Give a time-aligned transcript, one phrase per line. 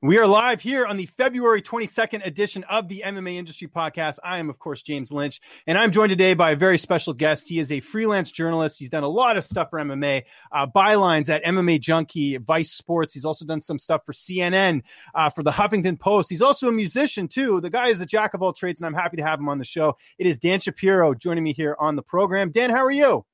[0.00, 4.20] We are live here on the February 22nd edition of the MMA Industry Podcast.
[4.22, 7.48] I am, of course, James Lynch, and I'm joined today by a very special guest.
[7.48, 8.78] He is a freelance journalist.
[8.78, 13.12] He's done a lot of stuff for MMA, uh, bylines at MMA Junkie, Vice Sports.
[13.12, 14.82] He's also done some stuff for CNN,
[15.16, 16.30] uh, for the Huffington Post.
[16.30, 17.60] He's also a musician, too.
[17.60, 19.58] The guy is a jack of all trades, and I'm happy to have him on
[19.58, 19.96] the show.
[20.16, 22.52] It is Dan Shapiro joining me here on the program.
[22.52, 23.26] Dan, how are you?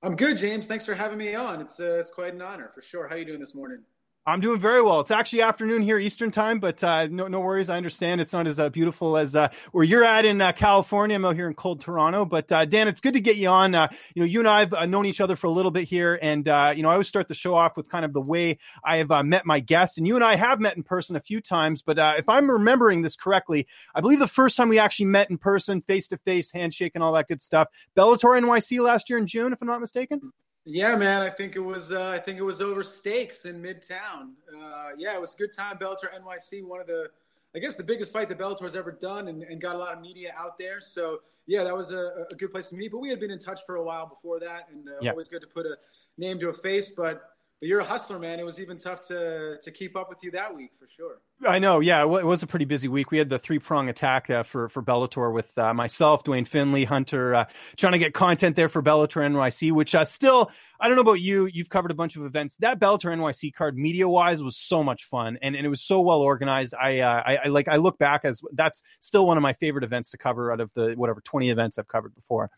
[0.00, 0.66] I'm good, James.
[0.66, 1.60] Thanks for having me on.
[1.60, 3.08] It's, uh, it's quite an honor, for sure.
[3.08, 3.80] How are you doing this morning?
[4.26, 5.00] I'm doing very well.
[5.00, 7.68] It's actually afternoon here Eastern time, but uh, no, no worries.
[7.68, 11.14] I understand it's not as uh, beautiful as uh, where you're at in uh, California.
[11.14, 13.74] I'm out here in cold Toronto, but uh, Dan, it's good to get you on.
[13.74, 16.18] Uh, you know, you and I have known each other for a little bit here,
[16.22, 18.96] and you know, I always start the show off with kind of the way I
[18.96, 21.82] have met my guests, and you and I have met in person a few times.
[21.82, 25.36] But if I'm remembering this correctly, I believe the first time we actually met in
[25.36, 29.26] person, face to face, handshake, and all that good stuff, Bellator NYC last year in
[29.26, 30.32] June, if I'm not mistaken.
[30.66, 31.20] Yeah, man.
[31.20, 31.92] I think it was.
[31.92, 34.32] Uh, I think it was over steaks in Midtown.
[34.48, 35.76] Uh, yeah, it was a good time.
[35.76, 37.10] Bellator NYC, one of the,
[37.54, 40.00] I guess, the biggest fight that Bellator's ever done, and, and got a lot of
[40.00, 40.80] media out there.
[40.80, 42.92] So yeah, that was a, a, good place to meet.
[42.92, 45.42] But we had been in touch for a while before that, and uh, always good
[45.42, 45.76] to put a
[46.16, 46.90] name to a face.
[46.90, 47.33] But
[47.64, 48.38] but you're a hustler, man.
[48.38, 51.22] It was even tough to to keep up with you that week for sure.
[51.46, 51.80] I know.
[51.80, 53.10] Yeah, it was a pretty busy week.
[53.10, 56.84] We had the three prong attack uh, for for Bellator with uh, myself, Dwayne Finley,
[56.84, 57.44] Hunter, uh,
[57.78, 59.72] trying to get content there for Bellator NYC.
[59.72, 61.46] Which uh, still, I don't know about you.
[61.46, 62.56] You've covered a bunch of events.
[62.56, 66.02] That Bellator NYC card, media wise, was so much fun, and, and it was so
[66.02, 66.74] well organized.
[66.74, 69.84] I, uh, I, I like I look back as that's still one of my favorite
[69.84, 72.50] events to cover out of the whatever twenty events I've covered before.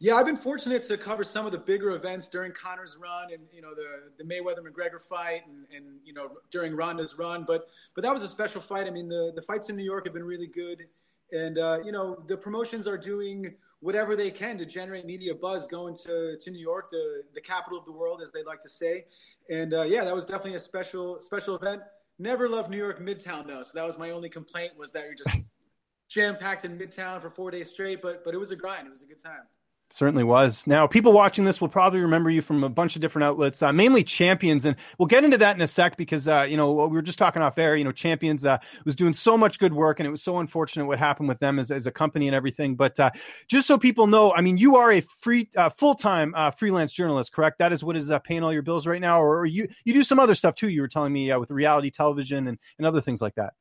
[0.00, 3.42] Yeah, I've been fortunate to cover some of the bigger events during Conor's run, and
[3.52, 7.44] you know the the Mayweather McGregor fight, and and you know during Ronda's run.
[7.44, 7.66] But
[7.96, 8.86] but that was a special fight.
[8.86, 10.84] I mean, the the fights in New York have been really good,
[11.32, 15.66] and uh, you know the promotions are doing whatever they can to generate media buzz
[15.66, 18.68] going to, to New York, the the capital of the world, as they like to
[18.68, 19.04] say.
[19.50, 21.82] And uh, yeah, that was definitely a special special event.
[22.20, 25.14] Never loved New York Midtown though, so that was my only complaint was that you're
[25.16, 25.54] just
[26.08, 28.00] jam packed in Midtown for four days straight.
[28.00, 28.86] But but it was a grind.
[28.86, 29.42] It was a good time
[29.90, 30.66] certainly was.
[30.66, 33.72] Now, people watching this will probably remember you from a bunch of different outlets, uh,
[33.72, 36.94] mainly Champions, and we'll get into that in a sec because uh, you know we
[36.94, 37.76] were just talking off air.
[37.76, 40.86] You know, Champions uh, was doing so much good work, and it was so unfortunate
[40.86, 42.76] what happened with them as, as a company and everything.
[42.76, 43.10] But uh,
[43.48, 46.92] just so people know, I mean, you are a free, uh, full time uh, freelance
[46.92, 47.58] journalist, correct?
[47.58, 50.04] That is what is paying all your bills right now, or, or, you you do
[50.04, 50.68] some other stuff too.
[50.68, 53.54] You were telling me with reality television and, and other things like that.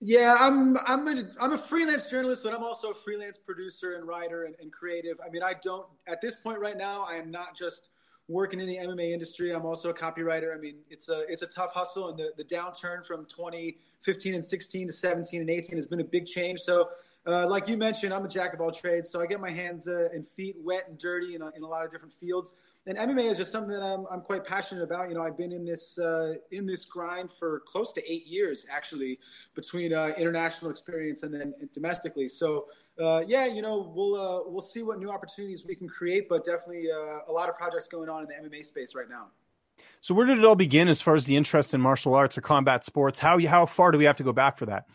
[0.00, 4.06] Yeah, I'm I'm a I'm a freelance journalist, but I'm also a freelance producer and
[4.06, 5.18] writer and, and, creative.
[5.24, 7.04] I mean, I don't at this point right now.
[7.08, 7.90] I am not just
[8.28, 9.50] working in the MMA industry.
[9.50, 10.56] I'm also a copywriter.
[10.56, 14.44] I mean, it's a it's a tough hustle, and the the downturn from 2015 and
[14.44, 16.60] 16 to 17 and 18 has been a big change.
[16.60, 16.90] So.
[17.26, 19.86] Uh, like you mentioned, I'm a jack of all trades, so I get my hands
[19.86, 22.54] uh, and feet wet and dirty in a, in a lot of different fields.
[22.88, 25.10] And MMA is just something that I'm, I'm quite passionate about.
[25.10, 28.66] You know, I've been in this uh, in this grind for close to eight years,
[28.70, 29.20] actually,
[29.54, 32.30] between uh, international experience and then domestically.
[32.30, 32.66] So,
[32.98, 36.44] uh, yeah, you know, we'll uh, we'll see what new opportunities we can create, but
[36.44, 39.26] definitely uh, a lot of projects going on in the MMA space right now.
[40.00, 42.40] So, where did it all begin as far as the interest in martial arts or
[42.40, 43.18] combat sports?
[43.18, 44.86] How how far do we have to go back for that?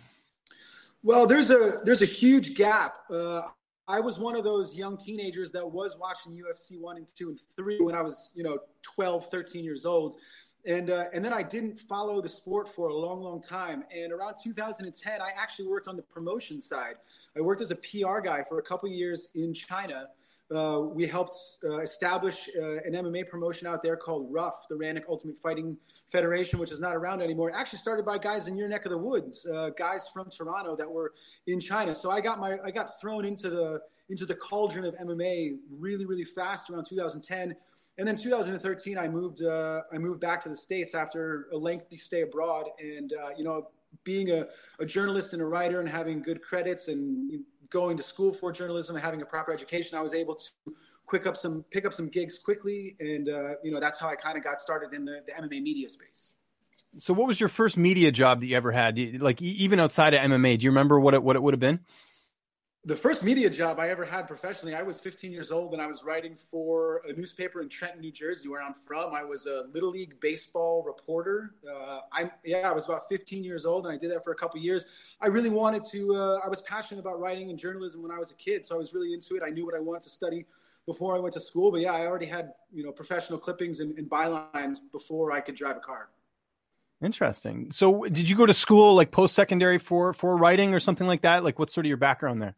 [1.04, 2.96] Well, there's a there's a huge gap.
[3.12, 3.44] Uh,
[3.88, 7.40] I was one of those young teenagers that was watching UFC 1 and 2 and
[7.40, 10.16] 3 when I was, you know, 12, 13 years old.
[10.66, 13.84] And, uh, and then I didn't follow the sport for a long, long time.
[13.94, 16.96] And around 2010, I actually worked on the promotion side.
[17.36, 20.08] I worked as a PR guy for a couple years in China
[20.54, 25.04] uh, we helped uh, establish uh, an MMA promotion out there called RUF, the Ranik
[25.10, 25.78] Ultimate Fighting
[26.08, 27.52] Federation, which is not around anymore.
[27.54, 30.90] Actually, started by guys in your neck of the woods, uh, guys from Toronto that
[30.90, 31.14] were
[31.48, 31.96] in China.
[31.96, 36.06] So I got my I got thrown into the into the cauldron of MMA really
[36.06, 37.56] really fast around 2010.
[38.00, 39.44] And then 2013, I moved.
[39.44, 43.44] Uh, I moved back to the states after a lengthy stay abroad, and uh, you
[43.44, 43.68] know,
[44.04, 44.48] being a,
[44.80, 47.44] a, journalist and a writer and having good credits and
[47.74, 50.50] going to school for journalism and having a proper education, I was able to
[51.06, 54.16] quick up some pick up some gigs quickly, and uh, you know that's how I
[54.16, 56.34] kind of got started in the, the MMA media space.
[56.98, 58.98] So, what was your first media job that you ever had?
[59.20, 61.80] Like even outside of MMA, do you remember what it what it would have been?
[62.86, 65.88] The first media job I ever had professionally, I was 15 years old and I
[65.88, 69.16] was writing for a newspaper in Trenton, New Jersey, where I'm from.
[69.16, 71.56] I was a little league baseball reporter.
[71.66, 74.36] Uh, I yeah, I was about 15 years old and I did that for a
[74.36, 74.86] couple years.
[75.22, 76.14] I really wanted to.
[76.14, 78.78] Uh, I was passionate about writing and journalism when I was a kid, so I
[78.78, 79.44] was really into it.
[79.46, 80.46] I knew what I wanted to study
[80.86, 83.98] before I went to school, but yeah, I already had you know professional clippings and,
[83.98, 86.10] and bylines before I could drive a car.
[87.04, 87.70] Interesting.
[87.72, 91.22] So, did you go to school like post secondary for for writing or something like
[91.22, 91.44] that?
[91.44, 92.56] Like, what's sort of your background there?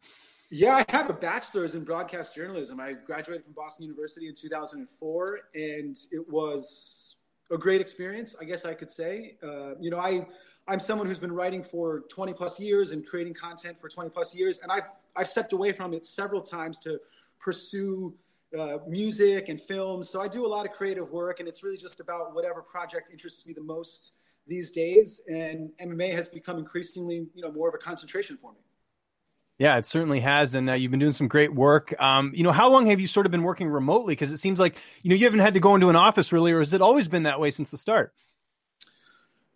[0.50, 2.78] Yeah, I have a bachelor's in broadcast journalism.
[2.78, 7.16] I graduated from Boston University in 2004, and it was
[7.50, 8.36] a great experience.
[8.40, 9.36] I guess I could say.
[9.42, 10.24] Uh, you know, I
[10.68, 14.34] I'm someone who's been writing for 20 plus years and creating content for 20 plus
[14.34, 17.00] years, and I've I've stepped away from it several times to
[17.40, 18.14] pursue
[18.56, 20.08] uh, music and films.
[20.08, 23.10] So I do a lot of creative work, and it's really just about whatever project
[23.10, 24.12] interests me the most
[24.46, 28.58] these days, and MMA has become increasingly, you know, more of a concentration for me.
[29.58, 31.98] Yeah, it certainly has, and uh, you've been doing some great work.
[31.98, 34.12] Um, you know, how long have you sort of been working remotely?
[34.12, 36.52] Because it seems like you know you haven't had to go into an office really,
[36.52, 38.12] or has it always been that way since the start?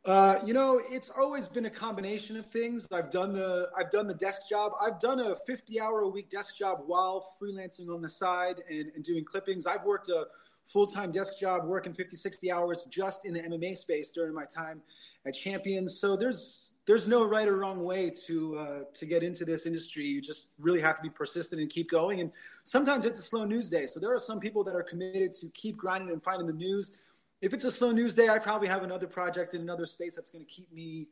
[0.07, 2.89] Uh, you know, it's always been a combination of things.
[2.91, 4.73] I've done the I've done the desk job.
[4.81, 8.91] I've done a 50 hour a week desk job while freelancing on the side and,
[8.95, 9.67] and doing clippings.
[9.67, 10.29] I've worked a
[10.73, 14.81] full-time desk job working 50 60 hours just in the mma space during my time
[15.27, 15.99] at champions.
[15.99, 20.05] So there's there's no right or wrong way to uh, to get into this industry.
[20.05, 22.21] You just really have to be persistent and keep going.
[22.21, 22.33] And
[22.65, 23.87] sometimes it's a slow news day.
[23.87, 26.97] So there are some people that are committed to keep grinding and finding the news.
[27.41, 30.31] If it's a slow news day i probably have another project in another space that's
[30.31, 31.09] going to keep me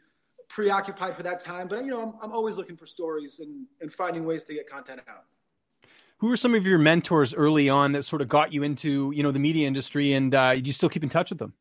[0.48, 1.68] preoccupied for that time.
[1.68, 4.68] But you know i'm, I'm always looking for stories and, and finding ways to get
[4.68, 5.24] content out
[6.18, 9.22] who are some of your mentors early on that sort of got you into you
[9.22, 11.52] know the media industry and uh, you still keep in touch with them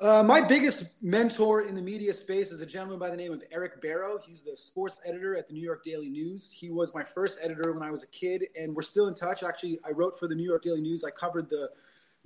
[0.00, 3.42] uh, my biggest mentor in the media space is a gentleman by the name of
[3.52, 4.18] Eric Barrow.
[4.18, 6.50] He's the sports editor at the New York Daily News.
[6.50, 9.44] He was my first editor when I was a kid, and we're still in touch.
[9.44, 11.04] Actually, I wrote for the New York Daily News.
[11.04, 11.70] I covered the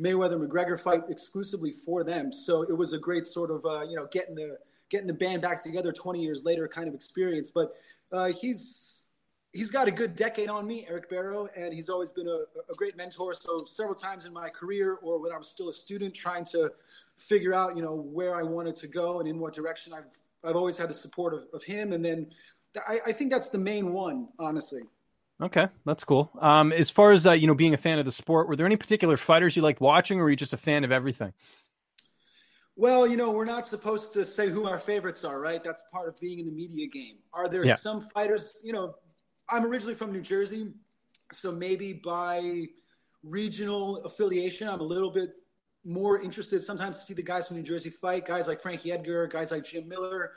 [0.00, 3.96] Mayweather McGregor fight exclusively for them, so it was a great sort of uh, you
[3.96, 4.56] know getting the
[4.88, 7.50] getting the band back together 20 years later kind of experience.
[7.50, 7.74] But
[8.10, 8.97] uh, he's
[9.52, 12.74] he's got a good decade on me, Eric Barrow, and he's always been a, a,
[12.76, 13.34] great mentor.
[13.34, 16.70] So several times in my career, or when I was still a student, trying to
[17.16, 20.56] figure out, you know, where I wanted to go and in what direction, I've I've
[20.56, 21.92] always had the support of, of him.
[21.92, 22.30] And then
[22.86, 24.82] I, I think that's the main one, honestly.
[25.40, 26.30] Okay, that's cool.
[26.40, 28.66] Um, as far as uh, you know, being a fan of the sport, were there
[28.66, 31.32] any particular fighters you liked watching, or were you just a fan of everything?
[32.76, 35.62] Well, you know, we're not supposed to say who our favorites are, right?
[35.62, 37.16] That's part of being in the media game.
[37.32, 37.74] Are there yeah.
[37.74, 38.94] some fighters, you know,
[39.50, 40.72] I'm originally from New Jersey,
[41.32, 42.66] so maybe by
[43.22, 45.30] regional affiliation, I'm a little bit
[45.84, 49.26] more interested sometimes to see the guys from New Jersey fight, guys like Frankie Edgar,
[49.26, 50.32] guys like Jim Miller.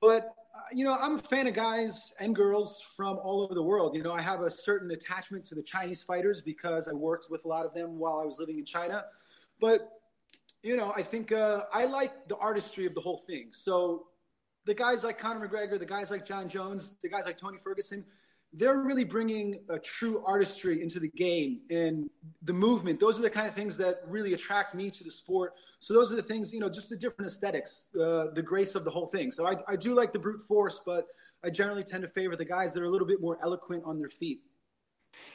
[0.00, 3.62] But uh, you know, I'm a fan of guys and girls from all over the
[3.62, 3.94] world.
[3.94, 7.44] You know, I have a certain attachment to the Chinese fighters because I worked with
[7.44, 9.04] a lot of them while I was living in China.
[9.60, 9.90] But
[10.62, 13.48] you know, I think uh, I like the artistry of the whole thing.
[13.52, 14.06] So
[14.64, 18.04] the guys like Conor McGregor, the guys like Jon Jones, the guys like Tony Ferguson,
[18.52, 22.08] they're really bringing a true artistry into the game and
[22.42, 22.98] the movement.
[22.98, 25.54] Those are the kind of things that really attract me to the sport.
[25.80, 28.84] So those are the things, you know, just the different aesthetics, uh, the grace of
[28.84, 29.30] the whole thing.
[29.30, 31.06] So I, I do like the brute force, but
[31.44, 33.98] I generally tend to favor the guys that are a little bit more eloquent on
[33.98, 34.40] their feet.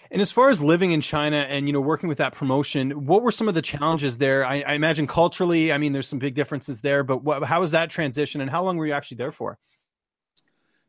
[0.10, 3.24] And as far as living in China and you know working with that promotion, what
[3.24, 4.46] were some of the challenges there?
[4.46, 7.04] I, I imagine culturally, I mean, there's some big differences there.
[7.04, 9.58] But what, how was that transition, and how long were you actually there for?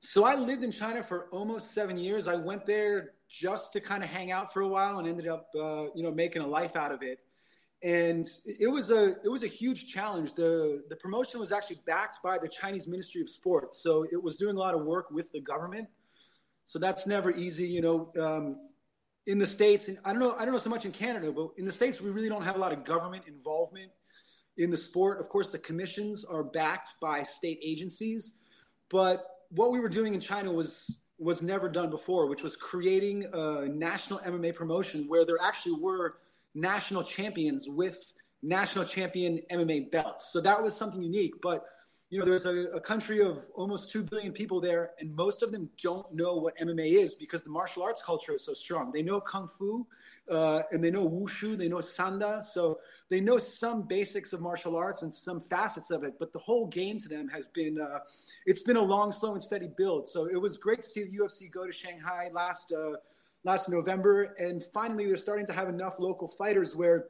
[0.05, 2.27] So I lived in China for almost seven years.
[2.27, 5.47] I went there just to kind of hang out for a while, and ended up,
[5.55, 7.21] uh, you know, making a life out of it.
[7.85, 10.35] And it was a it was a huge challenge.
[10.35, 14.37] the The promotion was actually backed by the Chinese Ministry of Sports, so it was
[14.37, 15.87] doing a lot of work with the government.
[16.65, 18.13] So that's never easy, you know.
[18.21, 18.57] Um,
[19.29, 21.51] in the states, and I don't know, I don't know so much in Canada, but
[21.57, 23.93] in the states, we really don't have a lot of government involvement
[24.57, 25.21] in the sport.
[25.21, 28.35] Of course, the commissions are backed by state agencies,
[28.91, 33.27] but what we were doing in China was was never done before, which was creating
[33.33, 36.17] a national MMA promotion where there actually were
[36.55, 40.33] national champions with national champion MMA belts.
[40.33, 41.65] So that was something unique, but
[42.13, 45.51] you know, there's a, a, country of almost 2 billion people there, and most of
[45.51, 48.93] them don't know what MMA is because the martial arts culture is so strong.
[48.93, 49.87] They know Kung Fu,
[50.31, 52.43] uh, and they know Wushu, they know Sanda.
[52.43, 56.39] So they know some basics of martial arts and some facets of it, but the
[56.39, 58.01] whole game to them has been, uh,
[58.45, 60.07] it's been a long, slow, and steady build.
[60.07, 62.99] So it was great to see the UFC go to Shanghai last, uh,
[63.45, 67.07] last November, and finally they're starting to have enough local fighters where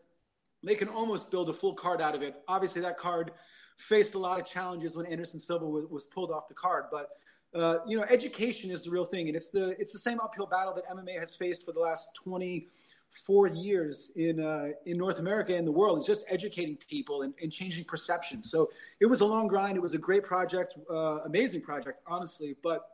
[0.62, 2.37] they can almost build a full card out of it.
[2.47, 3.32] Obviously, that card
[3.79, 6.85] faced a lot of challenges when Anderson Silva was, was pulled off the card.
[6.91, 7.11] But
[7.55, 10.47] uh, you know, education is the real thing, and it's the it's the same uphill
[10.47, 15.55] battle that MMA has faced for the last 24 years in uh, in North America
[15.55, 15.99] and the world.
[15.99, 18.50] It's just educating people and, and changing perceptions.
[18.50, 19.76] So it was a long grind.
[19.76, 22.57] It was a great project, uh, amazing project, honestly.
[22.62, 22.87] But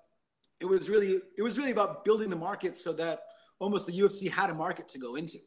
[0.61, 3.23] it was really it was really about building the market so that
[3.61, 5.38] almost the UFC had a market to go into.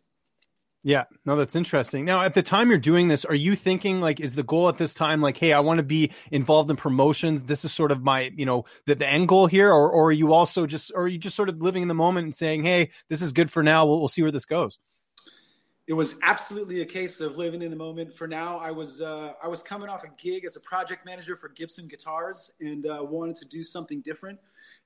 [0.84, 2.06] Yeah, no, that's interesting.
[2.06, 4.80] Now, at the time you're doing this, are you thinking like, is the goal at
[4.80, 7.44] this time like, hey, I want to be involved in promotions?
[7.44, 10.12] This is sort of my, you know, the, the end goal here, or, or are
[10.12, 12.64] you also just, or are you just sort of living in the moment and saying,
[12.64, 13.86] hey, this is good for now.
[13.86, 14.80] We'll, we'll see where this goes.
[15.92, 18.14] It was absolutely a case of living in the moment.
[18.14, 21.36] For now, I was uh, I was coming off a gig as a project manager
[21.36, 24.40] for Gibson Guitars and uh, wanted to do something different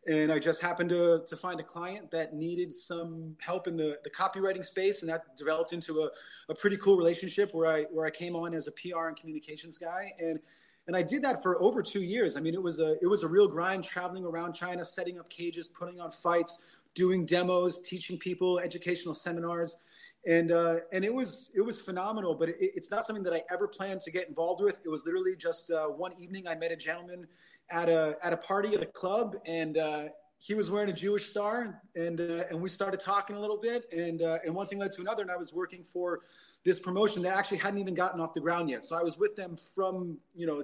[0.08, 3.98] and I just happened to, to find a client that needed some help in the,
[4.04, 6.10] the copywriting space, and that developed into a,
[6.50, 9.78] a pretty cool relationship where I where I came on as a PR and communications
[9.78, 10.40] guy, and
[10.88, 12.38] and I did that for over two years.
[12.38, 15.30] I mean, it was a it was a real grind, traveling around China, setting up
[15.30, 19.78] cages, putting on fights, doing demos, teaching people, educational seminars,
[20.27, 22.36] and uh, and it was it was phenomenal.
[22.36, 24.82] But it, it's not something that I ever planned to get involved with.
[24.86, 27.27] It was literally just uh, one evening I met a gentleman
[27.70, 30.03] at a at a party at a club, and uh,
[30.39, 33.86] he was wearing a Jewish star, and uh, and we started talking a little bit,
[33.91, 36.22] and uh, and one thing led to another, and I was working for
[36.63, 38.84] this promotion that actually hadn't even gotten off the ground yet.
[38.86, 40.63] So I was with them from you know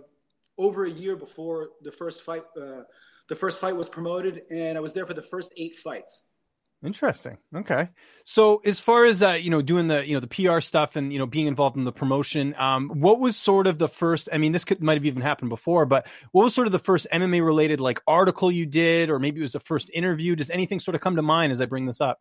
[0.58, 2.44] over a year before the first fight.
[2.60, 2.84] Uh,
[3.28, 6.24] the first fight was promoted, and I was there for the first eight fights.
[6.84, 7.38] Interesting.
[7.56, 7.90] Okay.
[8.24, 11.14] So as far as uh, you know, doing the you know the PR stuff and
[11.14, 14.30] you know being involved in the promotion, um, what was sort of the first?
[14.34, 16.80] I mean, this could might have even happened before, but what was sort of the
[16.80, 20.36] first MMA related like article you did, or maybe it was the first interview?
[20.36, 22.20] Does anything sort of come to mind as I bring this up?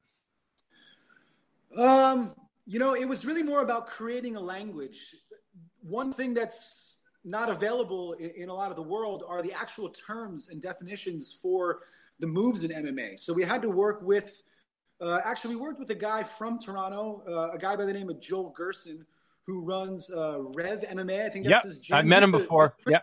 [1.74, 2.34] Um,
[2.66, 5.14] you know, it was really more about creating a language.
[5.80, 9.88] One thing that's not available in, in a lot of the world are the actual
[9.88, 11.80] terms and definitions for
[12.18, 13.18] the moves in MMA.
[13.18, 14.42] So we had to work with
[15.00, 18.10] uh, actually, we worked with a guy from Toronto, uh, a guy by the name
[18.10, 19.04] of Joel Gerson,
[19.46, 21.26] who runs uh, Rev MMA.
[21.26, 21.62] I think that's yep.
[21.62, 21.96] his gym.
[21.96, 22.74] I've met him before.
[22.86, 23.00] Yeah.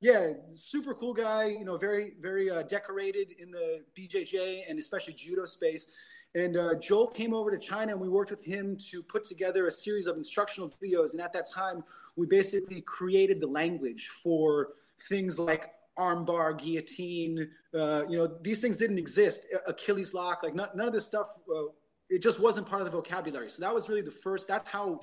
[0.00, 1.46] Yeah, super cool guy.
[1.46, 5.92] You know, very, very uh, decorated in the BJJ and especially judo space.
[6.34, 9.66] And uh, Joel came over to China, and we worked with him to put together
[9.66, 11.12] a series of instructional videos.
[11.12, 11.82] And at that time,
[12.16, 14.70] we basically created the language for
[15.08, 17.48] things like armbar, guillotine.
[17.74, 19.46] Uh, you know, these things didn't exist.
[19.66, 21.28] Achilles lock, like none, none of this stuff.
[21.48, 21.64] Uh,
[22.10, 23.48] it just wasn't part of the vocabulary.
[23.50, 24.48] So that was really the first.
[24.48, 25.00] That's how.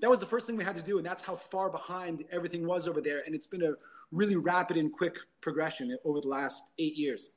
[0.00, 2.64] That was the first thing we had to do, and that's how far behind everything
[2.64, 3.22] was over there.
[3.26, 3.72] And it's been a
[4.12, 7.30] really rapid and quick progression over the last eight years.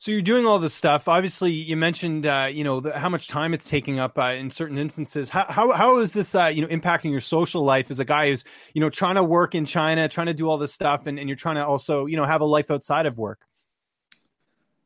[0.00, 1.08] So you're doing all this stuff.
[1.08, 4.50] Obviously, you mentioned uh, you know the, how much time it's taking up uh, in
[4.50, 5.28] certain instances.
[5.28, 8.30] How, how how is this uh, you know impacting your social life as a guy
[8.30, 8.42] who's
[8.72, 11.28] you know trying to work in China, trying to do all this stuff, and, and
[11.28, 13.44] you're trying to also you know have a life outside of work?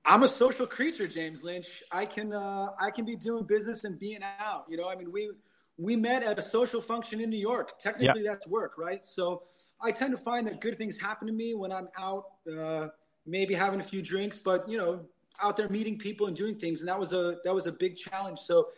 [0.05, 1.85] I'm a social creature, James Lynch.
[1.93, 4.65] I can uh, I can be doing business and being out.
[4.69, 5.31] You know, I mean we
[5.77, 7.79] we met at a social function in New York.
[7.79, 9.07] Technically, that's work, right?
[9.07, 9.45] So
[9.81, 12.89] I tend to find that good things happen to me when I'm out uh,
[13.27, 15.01] maybe having a few drinks, but you know,
[15.43, 16.81] out there meeting people and doing things.
[16.81, 18.39] And that was a that was a big challenge.
[18.39, 18.69] So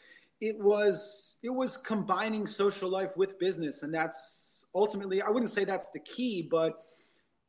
[0.41, 5.65] it was it was combining social life with business, and that's ultimately I wouldn't say
[5.65, 6.85] that's the key, but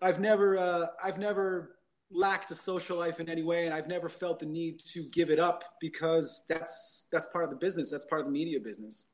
[0.01, 1.77] I've never uh, I've never
[2.10, 5.30] lacked a social life in any way, and I've never felt the need to give
[5.30, 7.92] it up because that's that's part of the business.
[7.92, 9.06] That's part of the media business.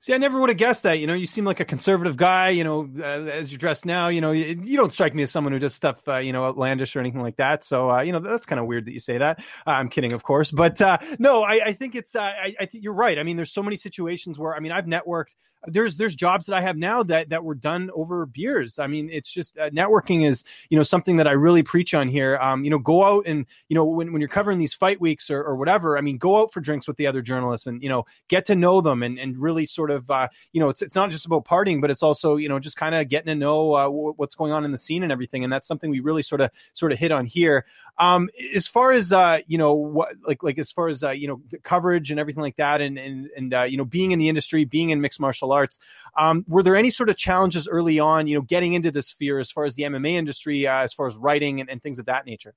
[0.00, 0.98] See, I never would have guessed that.
[0.98, 2.50] You know, you seem like a conservative guy.
[2.50, 5.30] You know, uh, as you're dressed now, you know, you, you, don't strike me as
[5.30, 7.64] someone who does stuff, uh, you know, outlandish or anything like that.
[7.64, 9.40] So, uh, you know, that's kind of weird that you say that.
[9.66, 12.14] Uh, I'm kidding, of course, but uh, no, I, I, think it's.
[12.14, 13.18] Uh, I, I think you're right.
[13.18, 15.34] I mean, there's so many situations where I mean, I've networked
[15.66, 18.78] there's there's jobs that I have now that that were done over beers.
[18.78, 22.38] I mean, it's just networking is you know something that I really preach on here.
[22.38, 25.30] Um, you know, go out and you know when, when you're covering these fight weeks
[25.30, 25.98] or, or whatever.
[25.98, 28.54] I mean, go out for drinks with the other journalists and you know get to
[28.54, 31.44] know them and and really sort of uh, you know it's it's not just about
[31.44, 34.52] partying, but it's also you know just kind of getting to know uh, what's going
[34.52, 35.44] on in the scene and everything.
[35.44, 37.64] And that's something we really sort of sort of hit on here.
[37.98, 41.28] Um, as far as uh, you know, what like like as far as uh, you
[41.28, 44.18] know, the coverage and everything like that, and and and uh, you know, being in
[44.18, 45.78] the industry, being in mixed martial arts,
[46.18, 48.26] um, were there any sort of challenges early on?
[48.26, 51.06] You know, getting into this sphere as far as the MMA industry, uh, as far
[51.06, 52.54] as writing and, and things of that nature.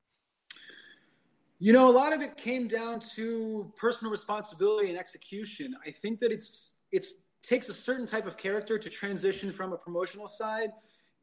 [1.61, 5.75] You know, a lot of it came down to personal responsibility and execution.
[5.85, 9.77] I think that it's it's takes a certain type of character to transition from a
[9.77, 10.71] promotional side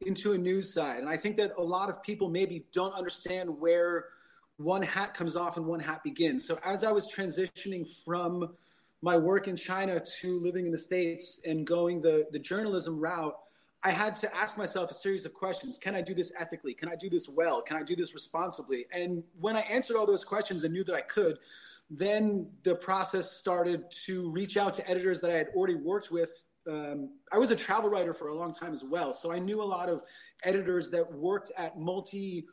[0.05, 0.99] into a news side.
[0.99, 4.05] And I think that a lot of people maybe don't understand where
[4.57, 6.47] one hat comes off and one hat begins.
[6.47, 8.55] So as I was transitioning from
[9.01, 13.37] my work in China to living in the States and going the, the journalism route,
[13.83, 15.77] I had to ask myself a series of questions.
[15.77, 16.73] Can I do this ethically?
[16.73, 17.61] Can I do this well?
[17.61, 18.87] Can I do this responsibly?
[18.91, 21.37] And when I answered all those questions and knew that I could,
[21.89, 26.47] then the process started to reach out to editors that I had already worked with
[26.67, 29.61] um, I was a travel writer for a long time as well, so I knew
[29.61, 30.03] a lot of
[30.43, 32.45] editors that worked at multi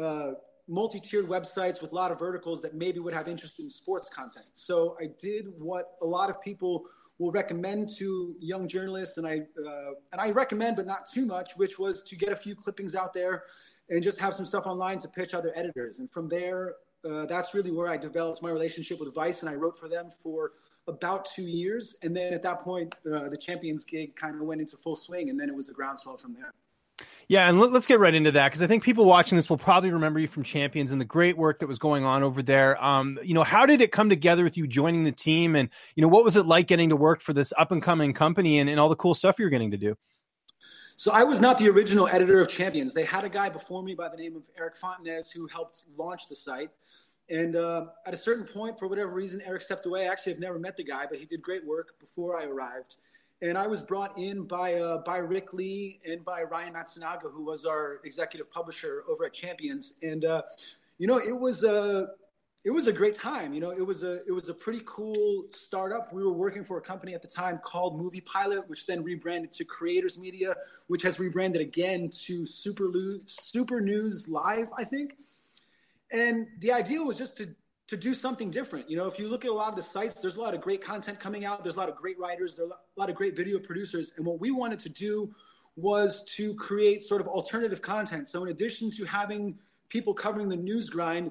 [0.00, 0.32] uh,
[0.68, 4.46] multi-tiered websites with a lot of verticals that maybe would have interest in sports content.
[4.54, 6.84] So I did what a lot of people
[7.18, 11.56] will recommend to young journalists, and I uh, and I recommend, but not too much,
[11.56, 13.44] which was to get a few clippings out there
[13.88, 16.00] and just have some stuff online to pitch other editors.
[16.00, 16.74] And from there,
[17.06, 20.08] uh, that's really where I developed my relationship with Vice, and I wrote for them
[20.10, 20.52] for
[20.88, 21.96] about two years.
[22.02, 25.30] And then at that point, uh, the champions gig kind of went into full swing,
[25.30, 26.52] and then it was the groundswell from there.
[27.28, 29.58] Yeah, and let, us get right into that because I think people watching this will
[29.58, 32.82] probably remember you from Champions and the great work that was going on over there.
[32.82, 36.02] Um, you know, how did it come together with you joining the team, and you
[36.02, 38.70] know, what was it like getting to work for this up and coming company and,
[38.70, 39.96] and all the cool stuff you're getting to do?
[40.98, 42.94] So I was not the original editor of Champions.
[42.94, 46.28] They had a guy before me by the name of Eric Fontenez who helped launch
[46.28, 46.70] the site.
[47.28, 50.06] And uh, at a certain point, for whatever reason, Eric stepped away.
[50.06, 52.96] Actually, I've never met the guy, but he did great work before I arrived.
[53.42, 57.44] And I was brought in by uh, by Rick Lee and by Ryan Matsunaga, who
[57.44, 59.94] was our executive publisher over at Champions.
[60.02, 60.42] And uh,
[60.98, 62.08] you know, it was a
[62.66, 63.52] it was a great time.
[63.52, 66.12] You know, it was a it was a pretty cool startup.
[66.12, 69.52] We were working for a company at the time called Movie Pilot, which then rebranded
[69.52, 70.56] to Creators Media,
[70.88, 72.90] which has rebranded again to Super,
[73.26, 75.16] Super News Live, I think.
[76.12, 77.48] And the idea was just to
[77.88, 78.90] to do something different.
[78.90, 80.60] You know, if you look at a lot of the sites, there's a lot of
[80.60, 81.62] great content coming out.
[81.62, 82.56] There's a lot of great writers.
[82.56, 84.12] There's a lot of great video producers.
[84.16, 85.32] And what we wanted to do
[85.76, 88.28] was to create sort of alternative content.
[88.28, 91.30] So in addition to having people covering the news grind,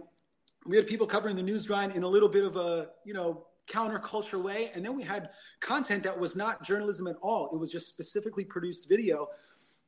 [0.65, 3.47] we had people covering the news grind in a little bit of a, you know,
[3.67, 4.71] counterculture way.
[4.73, 7.49] And then we had content that was not journalism at all.
[7.53, 9.27] It was just specifically produced video.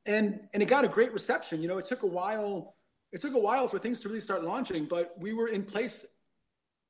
[0.06, 1.62] And and it got a great reception.
[1.62, 2.76] You know, it took a while
[3.12, 6.06] it took a while for things to really start launching, but we were in place,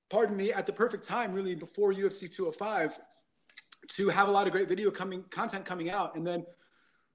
[0.10, 3.00] pardon me, at the perfect time, really before UFC 205,
[3.90, 6.16] to have a lot of great video coming content coming out.
[6.16, 6.46] And then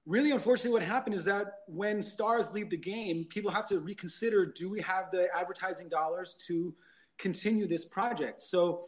[0.05, 4.45] really unfortunately what happened is that when stars leave the game, people have to reconsider
[4.45, 6.73] do we have the advertising dollars to
[7.17, 8.41] continue this project?
[8.41, 8.83] So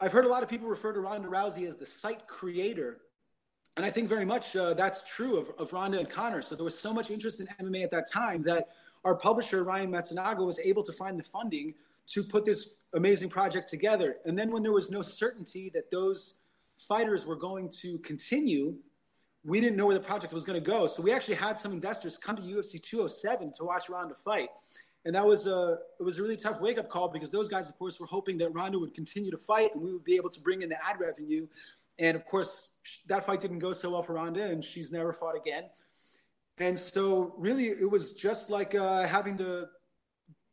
[0.00, 3.00] I've heard a lot of people refer to Ronda Rousey as the site creator.
[3.76, 6.42] And I think very much uh, that's true of, of Ronda and Conor.
[6.42, 8.68] So there was so much interest in MMA at that time that
[9.04, 11.74] our publisher, Ryan Matsunaga, was able to find the funding
[12.08, 14.16] to put this amazing project together.
[14.24, 16.34] And then when there was no certainty that those
[16.78, 18.74] fighters were going to continue,
[19.44, 20.86] we didn't know where the project was going to go.
[20.86, 24.48] So we actually had some investors come to UFC 207 to watch Ronda fight.
[25.04, 27.68] And that was a it was a really tough wake up call because those guys,
[27.68, 30.30] of course, were hoping that Ronda would continue to fight and we would be able
[30.30, 31.46] to bring in the ad revenue.
[31.98, 32.72] And of course,
[33.06, 35.64] that fight didn't go so well for Ronda, and she's never fought again.
[36.60, 39.68] And so really it was just like uh, having the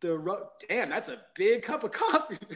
[0.02, 0.38] the
[0.68, 2.38] damn that's a big cup of coffee.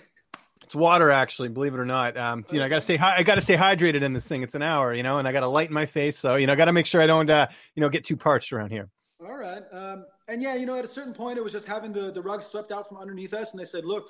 [0.70, 1.50] It's water, actually.
[1.50, 2.96] Believe it or not, um, you know, I gotta stay.
[2.96, 4.44] I gotta stay hydrated in this thing.
[4.44, 6.46] It's an hour, you know, and I got to light in my face, so you
[6.46, 8.70] know, I got to make sure I don't, uh, you know, get too parched around
[8.70, 8.88] here.
[9.20, 11.92] All right, um, and yeah, you know, at a certain point, it was just having
[11.92, 14.10] the the rug swept out from underneath us, and they said, "Look,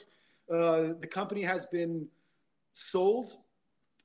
[0.52, 2.10] uh, the company has been
[2.74, 3.30] sold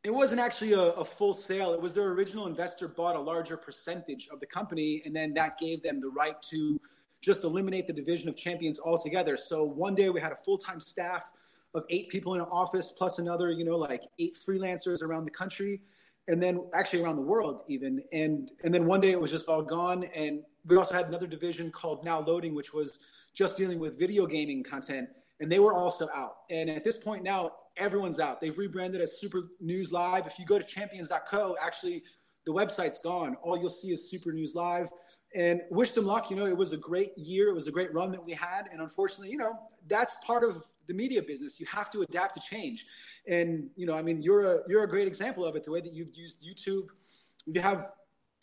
[0.04, 1.72] it wasn't actually a, a, full sale.
[1.72, 5.58] It was their original investor bought a larger percentage of the company, and then that
[5.58, 6.78] gave them the right to
[7.22, 9.38] just eliminate the division of champions altogether.
[9.38, 11.32] So one day we had a full time staff
[11.74, 15.30] of eight people in an office plus another, you know, like eight freelancers around the
[15.30, 15.80] country
[16.28, 19.48] and then actually around the world even and and then one day it was just
[19.48, 23.00] all gone and we also had another division called now loading which was
[23.34, 25.08] just dealing with video gaming content
[25.40, 28.40] and they were also out and at this point now everyone's out.
[28.40, 30.26] They've rebranded as super news live.
[30.26, 32.02] If you go to champions.co actually
[32.46, 33.36] the website's gone.
[33.42, 34.90] All you'll see is super news live.
[35.34, 36.30] And wish them luck.
[36.30, 37.48] You know it was a great year.
[37.48, 38.68] It was a great run that we had.
[38.70, 39.58] And unfortunately you know
[39.88, 41.58] that's part of the media business.
[41.58, 42.86] You have to adapt to change.
[43.26, 45.80] And you know i mean you're a you're a great example of it the way
[45.80, 46.88] that you've used youtube.
[47.46, 47.90] You have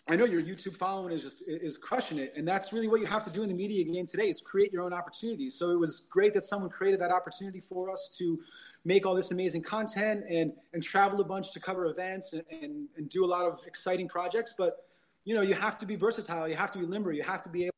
[0.10, 2.34] i know your youtube following is just is crushing it.
[2.36, 4.74] And that's really what you have to do in the media game today is create
[4.74, 5.58] your own opportunities.
[5.58, 8.40] So it was great that someone created that opportunity for us to
[8.86, 12.88] make all this amazing content and and travel a bunch to cover events and, and,
[12.98, 14.54] and do a lot of exciting projects.
[14.58, 14.78] But
[15.24, 16.48] you know you have to be versatile.
[16.48, 17.12] You have to be limber.
[17.12, 17.71] You have to be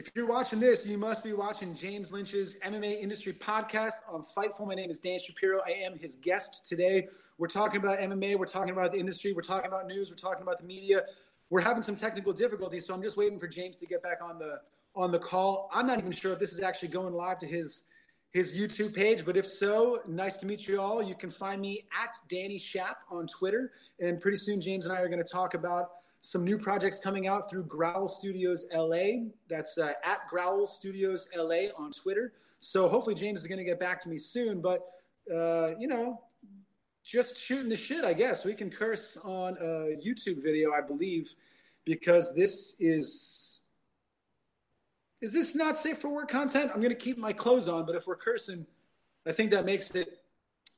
[0.00, 4.66] If you're watching this, you must be watching James Lynch's MMA Industry Podcast on Fightful.
[4.66, 5.60] My name is Dan Shapiro.
[5.66, 7.06] I am his guest today.
[7.36, 8.38] We're talking about MMA.
[8.38, 9.34] We're talking about the industry.
[9.34, 10.08] We're talking about news.
[10.08, 11.02] We're talking about the media.
[11.50, 14.38] We're having some technical difficulties, so I'm just waiting for James to get back on
[14.38, 14.60] the
[14.96, 15.68] on the call.
[15.70, 17.84] I'm not even sure if this is actually going live to his
[18.32, 21.02] his YouTube page, but if so, nice to meet you all.
[21.02, 25.00] You can find me at Danny Shap on Twitter, and pretty soon James and I
[25.02, 29.28] are going to talk about some new projects coming out through Growl Studios LA.
[29.48, 32.32] That's uh, at Growl Studios LA on Twitter.
[32.58, 34.60] So hopefully James is going to get back to me soon.
[34.60, 34.86] But
[35.32, 36.20] uh, you know,
[37.04, 38.04] just shooting the shit.
[38.04, 41.34] I guess we can curse on a YouTube video, I believe,
[41.84, 43.60] because this is
[45.22, 46.70] is this not safe for work content?
[46.74, 48.66] I'm going to keep my clothes on, but if we're cursing,
[49.26, 50.22] I think that makes it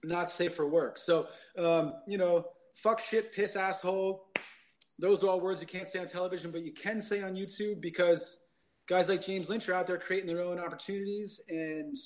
[0.02, 0.98] not safe for work.
[0.98, 1.26] So
[1.58, 4.31] um, you know, fuck shit, piss asshole
[5.02, 7.80] those are all words you can't say on television, but you can say on YouTube
[7.80, 8.38] because
[8.86, 11.96] guys like James Lynch are out there creating their own opportunities and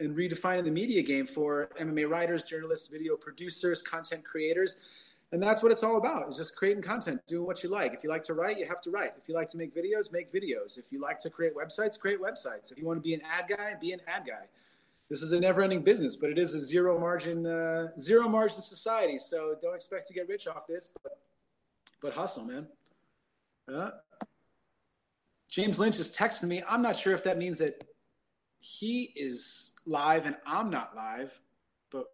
[0.00, 4.76] and redefining the media game for MMA writers, journalists, video producers, content creators.
[5.32, 6.28] And that's what it's all about.
[6.28, 7.92] Is just creating content, doing what you like.
[7.92, 9.14] If you like to write, you have to write.
[9.20, 10.78] If you like to make videos, make videos.
[10.78, 12.70] If you like to create websites, create websites.
[12.70, 14.46] If you want to be an ad guy, be an ad guy.
[15.10, 19.18] This is a never-ending business, but it is a zero margin, uh, zero margin society.
[19.18, 20.90] So don't expect to get rich off this.
[21.02, 21.18] But
[22.00, 22.66] but hustle, man.
[23.72, 23.90] Uh,
[25.48, 26.62] James Lynch is texting me.
[26.68, 27.82] I'm not sure if that means that
[28.60, 31.38] he is live and I'm not live,
[31.90, 32.06] but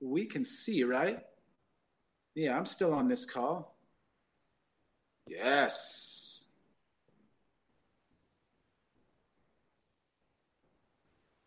[0.00, 1.20] we can see, right?
[2.34, 3.76] Yeah, I'm still on this call.
[5.26, 6.46] Yes.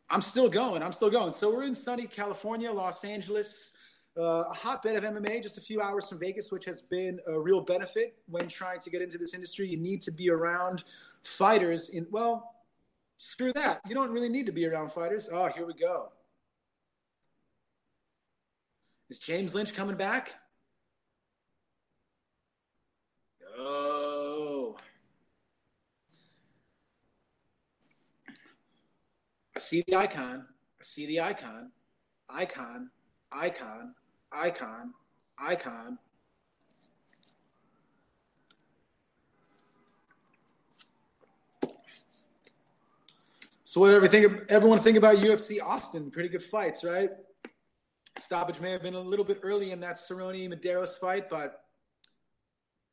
[0.09, 0.81] I'm still going.
[0.81, 1.31] I'm still going.
[1.31, 3.73] So we're in sunny California, Los Angeles
[4.17, 7.39] uh, a hotbed of MMA, just a few hours from Vegas, which has been a
[7.39, 9.67] real benefit when trying to get into this industry.
[9.67, 10.83] You need to be around
[11.23, 11.89] fighters.
[11.89, 12.55] In well,
[13.17, 13.81] screw that.
[13.87, 15.29] You don't really need to be around fighters.
[15.31, 16.11] Oh, here we go.
[19.09, 20.33] Is James Lynch coming back?
[23.57, 24.75] Oh.
[29.55, 30.45] I see the icon.
[30.79, 31.71] I see the icon.
[32.29, 32.89] Icon.
[33.31, 33.93] Icon
[34.31, 34.93] icon,
[35.37, 35.97] icon.
[43.63, 46.09] So what everything everyone think about UFC Austin?
[46.09, 47.11] Pretty good fights, right?
[48.17, 51.65] Stoppage may have been a little bit early in that Cerrone Medeiros fight, but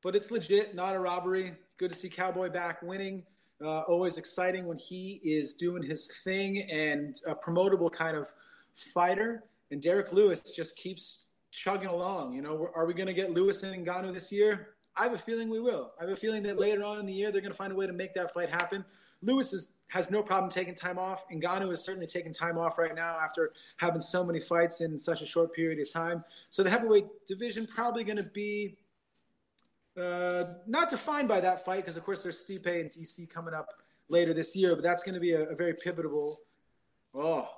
[0.03, 1.55] but it's legit, not a robbery.
[1.79, 3.25] Good to see Cowboy back winning.
[3.64, 8.29] Uh, always exciting when he is doing his thing and a promotable kind of
[8.75, 9.44] fighter.
[9.70, 11.25] And Derrick Lewis just keeps
[11.56, 12.34] chugging along.
[12.34, 14.74] You know, are we going to get Lewis and Ngannou this year?
[14.94, 15.92] I have a feeling we will.
[15.98, 17.76] I have a feeling that later on in the year they're going to find a
[17.76, 18.84] way to make that fight happen.
[19.22, 21.24] Lewis is, has no problem taking time off.
[21.30, 25.22] Ngannou is certainly taking time off right now after having so many fights in such
[25.22, 26.22] a short period of time.
[26.50, 28.76] So the heavyweight division probably going to be
[30.00, 33.68] uh, not defined by that fight because of course there's Stipe and DC coming up
[34.08, 36.38] later this year, but that's going to be a, a very pivotal.
[37.14, 37.48] Oh,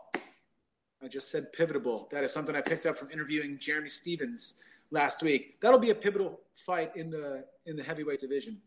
[1.03, 2.11] I just said pivotable.
[2.11, 4.57] That is something I picked up from interviewing Jeremy Stephens
[4.91, 5.61] last week.
[5.61, 8.61] That'll be a pivotal fight in the in the heavyweight division.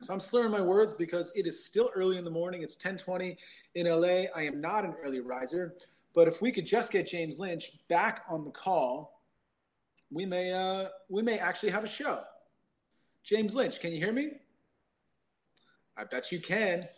[0.00, 2.62] So I'm slurring my words because it is still early in the morning.
[2.62, 3.36] It's 10:20
[3.74, 4.26] in LA.
[4.34, 5.74] I am not an early riser,
[6.14, 9.20] but if we could just get James Lynch back on the call,
[10.10, 12.22] we may uh, we may actually have a show.
[13.24, 14.30] James Lynch, can you hear me?
[15.96, 16.88] I bet you can.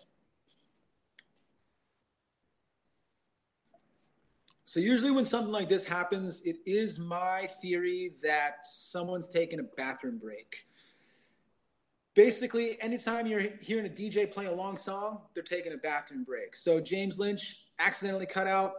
[4.70, 9.64] So usually when something like this happens, it is my theory that someone's taking a
[9.64, 10.64] bathroom break.
[12.14, 16.54] Basically, anytime you're hearing a DJ play a long song, they're taking a bathroom break.
[16.54, 18.74] So James Lynch accidentally cut out.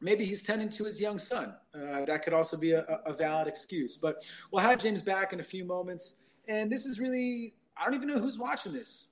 [0.00, 1.54] Maybe he's tending to his young son.
[1.72, 3.98] Uh, that could also be a, a valid excuse.
[3.98, 6.24] But we'll have James back in a few moments.
[6.48, 9.10] And this is really, I don't even know who's watching this.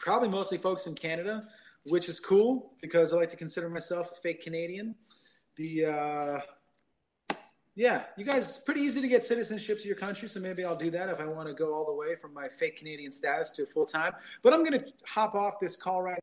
[0.00, 1.44] Probably mostly folks in Canada,
[1.84, 4.96] which is cool because I like to consider myself a fake Canadian
[5.58, 6.40] the uh,
[7.74, 10.90] yeah, you guys, pretty easy to get citizenship to your country, so maybe I'll do
[10.90, 13.66] that if I want to go all the way from my fake Canadian status to
[13.66, 14.14] full time.
[14.42, 16.18] But I'm going to hop off this call right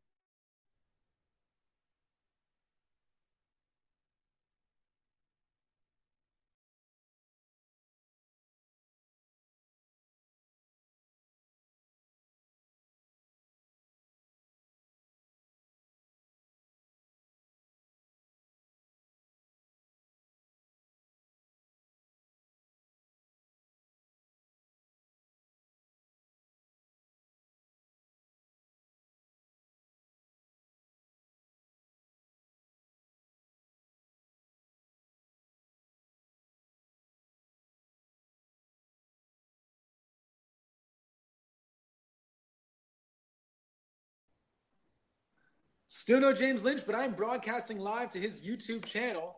[45.95, 49.37] Still no James Lynch, but I'm broadcasting live to his YouTube channel,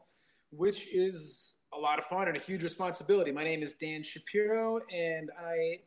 [0.50, 3.32] which is a lot of fun and a huge responsibility.
[3.32, 5.82] My name is Dan Shapiro, and I,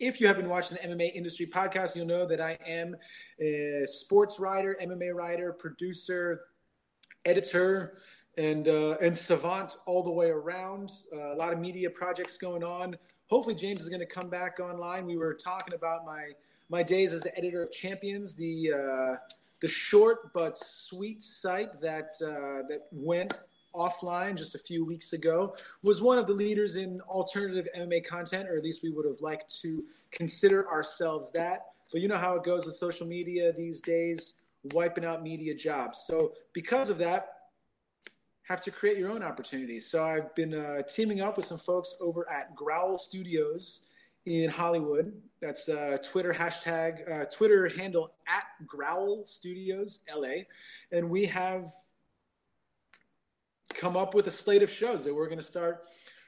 [0.00, 2.96] if you have been watching the MMA Industry Podcast, you'll know that I am
[3.40, 6.46] a sports writer, MMA writer, producer,
[7.24, 7.98] editor,
[8.36, 10.90] and uh, and savant all the way around.
[11.14, 12.96] Uh, a lot of media projects going on.
[13.28, 15.06] Hopefully, James is going to come back online.
[15.06, 16.32] We were talking about my
[16.70, 19.16] my days as the editor of Champions, the uh,
[19.60, 23.34] the short but sweet site that uh, that went
[23.74, 28.48] offline just a few weeks ago was one of the leaders in alternative MMA content,
[28.48, 31.66] or at least we would have liked to consider ourselves that.
[31.92, 34.40] But you know how it goes with social media these days,
[34.72, 36.04] wiping out media jobs.
[36.06, 37.28] So because of that,
[38.42, 39.90] have to create your own opportunities.
[39.90, 43.87] So I've been uh, teaming up with some folks over at Growl Studios
[44.28, 45.12] in Hollywood.
[45.40, 50.42] That's uh, Twitter hashtag, uh, Twitter handle at Growl Studios LA.
[50.92, 51.70] And we have
[53.72, 55.84] come up with a slate of shows that we're going to start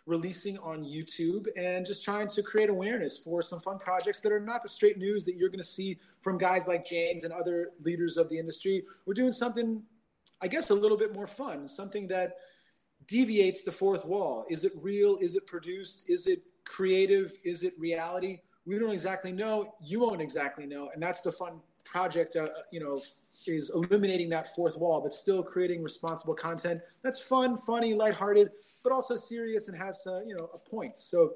[0.07, 4.41] releasing on YouTube and just trying to create awareness for some fun projects that are
[4.41, 7.73] not the straight news that you're going to see from guys like James and other
[7.85, 8.83] leaders of the industry.
[9.05, 9.83] We're doing something,
[10.41, 12.37] I guess, a little bit more fun, something that
[13.07, 14.47] deviates the fourth wall.
[14.49, 15.19] Is it real?
[15.19, 16.09] Is it produced?
[16.09, 17.33] Is it creative?
[17.45, 18.41] Is it reality?
[18.65, 19.75] We don't exactly know.
[19.83, 22.37] You won't exactly know, and that's the fun project.
[22.37, 23.01] Uh, you know,
[23.47, 28.51] is eliminating that fourth wall, but still creating responsible content that's fun, funny, lighthearted,
[28.85, 30.99] but also serious and has uh, you know a point.
[30.99, 31.35] So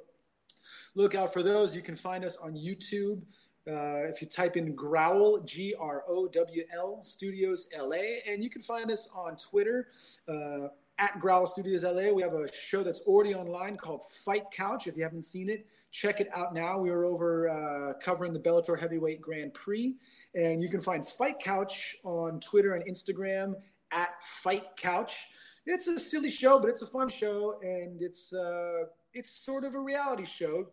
[0.94, 1.74] look out for those.
[1.74, 3.20] You can find us on YouTube.
[3.66, 8.50] Uh, if you type in Growl, G R O W L Studios LA, and you
[8.50, 9.88] can find us on Twitter.
[10.28, 10.68] Uh,
[10.98, 12.10] at Growl Studios LA.
[12.12, 14.86] We have a show that's already online called Fight Couch.
[14.86, 16.78] If you haven't seen it, check it out now.
[16.78, 19.94] We are over uh, covering the Bellator Heavyweight Grand Prix.
[20.34, 23.54] And you can find Fight Couch on Twitter and Instagram
[23.92, 25.26] at Fight Couch.
[25.66, 29.74] It's a silly show, but it's a fun show, and it's uh, it's sort of
[29.74, 30.68] a reality show,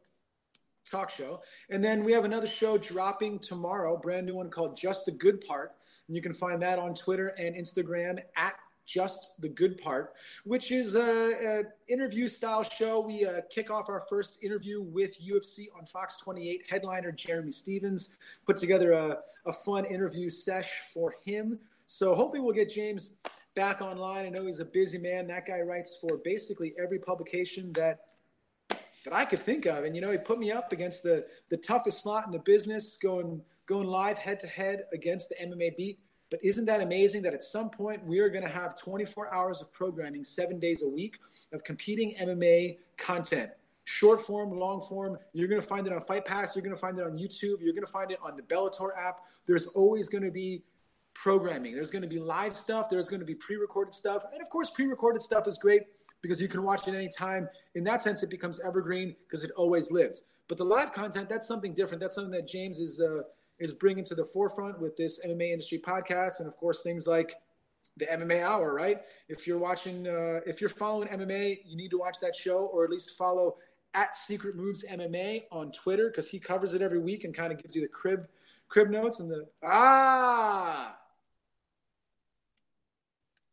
[0.85, 1.41] talk show.
[1.69, 5.45] And then we have another show dropping tomorrow, brand new one called Just the Good
[5.45, 5.73] Part.
[6.07, 8.55] And you can find that on Twitter and Instagram at
[8.91, 12.99] just the good part, which is a, a interview style show.
[12.99, 18.17] We uh, kick off our first interview with UFC on Fox 28 headliner Jeremy Stephens.
[18.45, 21.59] Put together a, a fun interview sesh for him.
[21.85, 23.17] So hopefully we'll get James
[23.55, 24.25] back online.
[24.25, 25.27] I know he's a busy man.
[25.27, 27.99] That guy writes for basically every publication that
[28.69, 29.83] that I could think of.
[29.83, 32.97] And you know, he put me up against the the toughest slot in the business,
[32.97, 35.99] going going live head to head against the MMA beat.
[36.31, 39.61] But isn't that amazing that at some point we are going to have 24 hours
[39.61, 41.19] of programming, seven days a week
[41.51, 43.51] of competing MMA content?
[43.83, 45.19] Short form, long form.
[45.33, 46.55] You're going to find it on Fight Pass.
[46.55, 47.61] You're going to find it on YouTube.
[47.61, 49.21] You're going to find it on the Bellator app.
[49.45, 50.63] There's always going to be
[51.13, 51.75] programming.
[51.75, 52.89] There's going to be live stuff.
[52.89, 54.23] There's going to be pre recorded stuff.
[54.31, 55.83] And of course, pre recorded stuff is great,
[56.21, 57.49] because you can watch it anytime.
[57.75, 60.23] In that sense, it becomes evergreen because it always lives.
[60.47, 62.01] But the live content, that's something different.
[62.01, 63.23] That's something that James is uh,
[63.61, 67.35] is bringing to the forefront with this MMA industry podcast, and of course things like
[67.97, 68.73] the MMA Hour.
[68.73, 69.01] Right?
[69.29, 72.83] If you're watching, uh, if you're following MMA, you need to watch that show, or
[72.83, 73.55] at least follow
[73.93, 77.61] at Secret Moves MMA on Twitter because he covers it every week and kind of
[77.61, 78.27] gives you the crib
[78.67, 80.97] crib notes and the ah.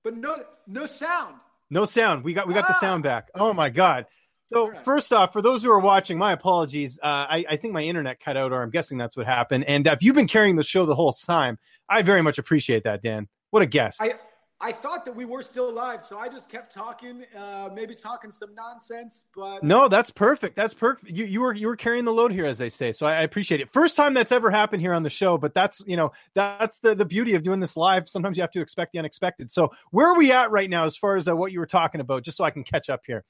[0.02, 1.34] But no no sound.
[1.70, 2.24] No sound.
[2.24, 2.68] We got we got ah.
[2.68, 3.28] the sound back.
[3.34, 4.06] Oh my god.
[4.48, 6.98] So first off, for those who are watching, my apologies.
[7.02, 9.64] Uh, I, I, think my internet cut out, or I'm guessing that's what happened.
[9.64, 11.58] And uh, if you've been carrying the show the whole time,
[11.88, 13.28] I very much appreciate that, Dan.
[13.50, 14.00] What a guest!
[14.00, 14.14] I,
[14.60, 18.32] I thought that we were still live, so I just kept talking, uh, maybe talking
[18.32, 19.26] some nonsense.
[19.36, 20.56] But no, that's perfect.
[20.56, 21.12] That's perfect.
[21.12, 22.90] You you were you were carrying the load here, as they say.
[22.92, 23.70] So I, I, appreciate it.
[23.70, 26.94] First time that's ever happened here on the show, but that's you know that's the
[26.94, 28.08] the beauty of doing this live.
[28.08, 29.50] Sometimes you have to expect the unexpected.
[29.50, 32.00] So where are we at right now as far as uh, what you were talking
[32.00, 32.24] about?
[32.24, 33.24] Just so I can catch up here.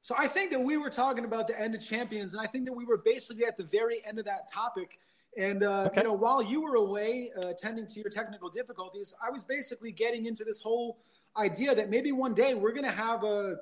[0.00, 2.64] So I think that we were talking about the end of champions, and I think
[2.66, 4.98] that we were basically at the very end of that topic
[5.36, 6.00] and uh, okay.
[6.00, 9.92] you know, while you were away uh, attending to your technical difficulties, I was basically
[9.92, 10.98] getting into this whole
[11.36, 13.56] idea that maybe one day we're going to have a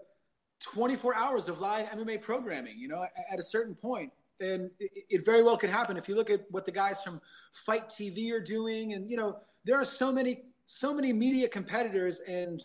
[0.60, 2.78] 24 hours of live MMA programming.
[2.78, 6.08] You know, at, at a certain point, and it, it, very well could happen if
[6.08, 7.20] you look at what the guys from
[7.52, 12.20] Fight TV are doing, and you know, there are so many so many media competitors,
[12.20, 12.64] and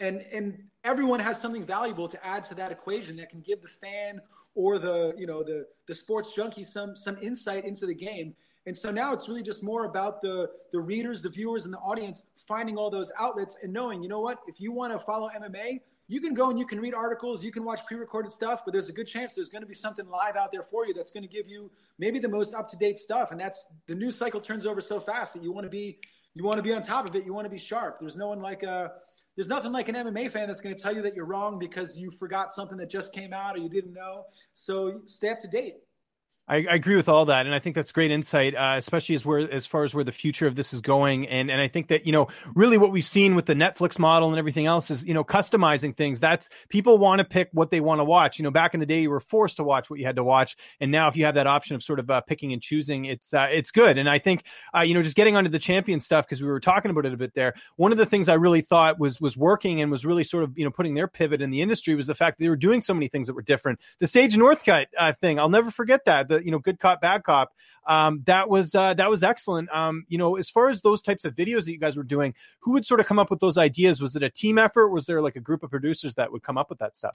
[0.00, 3.68] and and everyone has something valuable to add to that equation that can give the
[3.68, 4.20] fan
[4.54, 8.34] or the you know the the sports junkie some some insight into the game.
[8.66, 11.78] And so now it's really just more about the the readers the viewers and the
[11.78, 15.28] audience finding all those outlets and knowing you know what if you want to follow
[15.36, 18.72] mma you can go and you can read articles you can watch pre-recorded stuff but
[18.72, 21.10] there's a good chance there's going to be something live out there for you that's
[21.10, 23.30] going to give you maybe the most up-to-date stuff.
[23.30, 25.98] And that's the news cycle turns over so fast that you want to be
[26.34, 27.98] you want to be on top of it you want to be sharp.
[28.00, 28.92] There's no one like a
[29.36, 31.98] there's nothing like an MMA fan that's going to tell you that you're wrong because
[31.98, 34.24] you forgot something that just came out or you didn't know.
[34.52, 35.76] So stay up to date.
[36.46, 39.24] I, I, agree with all that, and I think that's great insight, uh, especially as
[39.24, 41.26] where as far as where the future of this is going.
[41.26, 44.28] And and I think that you know really what we've seen with the Netflix model
[44.28, 46.20] and everything else is you know customizing things.
[46.20, 48.38] That's people want to pick what they want to watch.
[48.38, 50.24] You know, back in the day you were forced to watch what you had to
[50.24, 53.06] watch, and now if you have that option of sort of uh, picking and choosing,
[53.06, 53.96] it's uh, it's good.
[53.96, 54.44] And I think
[54.76, 57.14] uh, you know just getting onto the champion stuff because we were talking about it
[57.14, 57.54] a bit there.
[57.76, 60.58] One of the things I really thought was was working and was really sort of
[60.58, 62.82] you know putting their pivot in the industry was the fact that they were doing
[62.82, 63.80] so many things that were different.
[63.98, 66.28] The Sage Northcutt uh, thing, I'll never forget that.
[66.28, 67.52] The you know good cop bad cop
[67.86, 69.70] um, that was uh, that was excellent.
[69.74, 72.34] Um, you know as far as those types of videos that you guys were doing
[72.60, 74.00] who would sort of come up with those ideas?
[74.00, 74.88] Was it a team effort?
[74.88, 77.14] Was there like a group of producers that would come up with that stuff?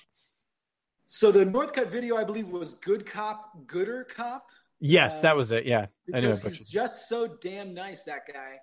[1.07, 4.47] So the Northcutt video i believe was good cop gooder cop?
[4.79, 5.65] Yes that was it.
[5.65, 5.87] Yeah.
[6.05, 8.59] Because he's just so damn nice that guy.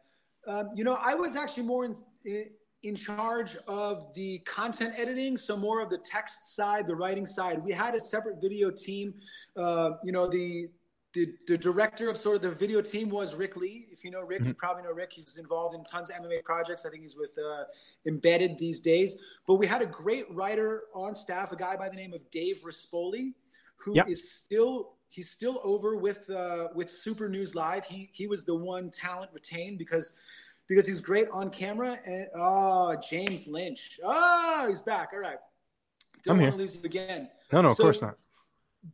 [0.47, 2.51] Um, you know i was actually more in, in
[2.83, 7.63] in charge of the content editing, so more of the text side, the writing side.
[7.63, 9.15] We had a separate video team.
[9.57, 10.69] Uh, you know, the,
[11.15, 13.87] the the director of sort of the video team was Rick Lee.
[13.91, 14.49] If you know Rick, mm-hmm.
[14.49, 15.15] you probably know Rick.
[15.15, 16.85] He's involved in tons of MMA projects.
[16.85, 17.65] I think he's with uh,
[18.07, 19.17] Embedded these days.
[19.47, 22.63] But we had a great writer on staff, a guy by the name of Dave
[22.63, 23.33] Rispoli,
[23.77, 24.09] who yep.
[24.09, 27.87] is still he's still over with uh, with Super News Live.
[27.87, 30.17] He he was the one talent retained because
[30.69, 31.99] because he's great on camera.
[32.05, 33.99] And oh, James Lynch.
[34.05, 35.11] Oh, he's back.
[35.13, 35.39] All right.
[36.25, 37.29] Don't want to lose you again.
[37.53, 38.17] No, no, of course not.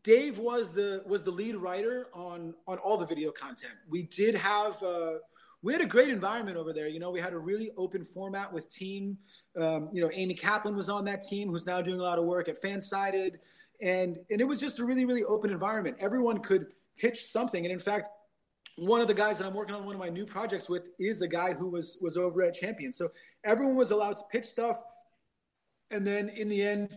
[0.02, 3.74] Dave was the was the lead writer on on all the video content.
[3.88, 5.16] We did have uh,
[5.62, 6.88] we had a great environment over there.
[6.88, 9.18] You know, we had a really open format with team.
[9.56, 12.24] Um, you know, Amy Kaplan was on that team, who's now doing a lot of
[12.24, 13.35] work at Fansided,
[13.80, 15.96] and and it was just a really really open environment.
[16.00, 18.08] Everyone could pitch something, and in fact,
[18.76, 21.22] one of the guys that I'm working on one of my new projects with is
[21.22, 22.92] a guy who was was over at Champion.
[22.92, 23.11] So
[23.44, 24.80] everyone was allowed to pitch stuff,
[25.90, 26.96] and then in the end,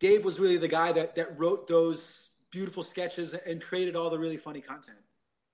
[0.00, 4.18] Dave was really the guy that that wrote those beautiful sketches and created all the
[4.18, 4.98] really funny content.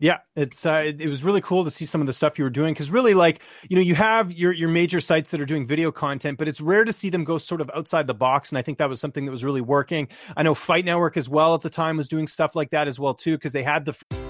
[0.01, 2.51] Yeah, it's uh, it, was really cool to see some of the stuff you were
[2.51, 5.67] doing because really, like you know, you have your your major sites that are doing
[5.67, 8.51] video content, but it's rare to see them go sort of outside the box.
[8.51, 10.09] And I think that was something that was really working.
[10.39, 12.99] I know Fight Network as well at the time was doing stuff like that as
[12.99, 14.30] well too because they had the.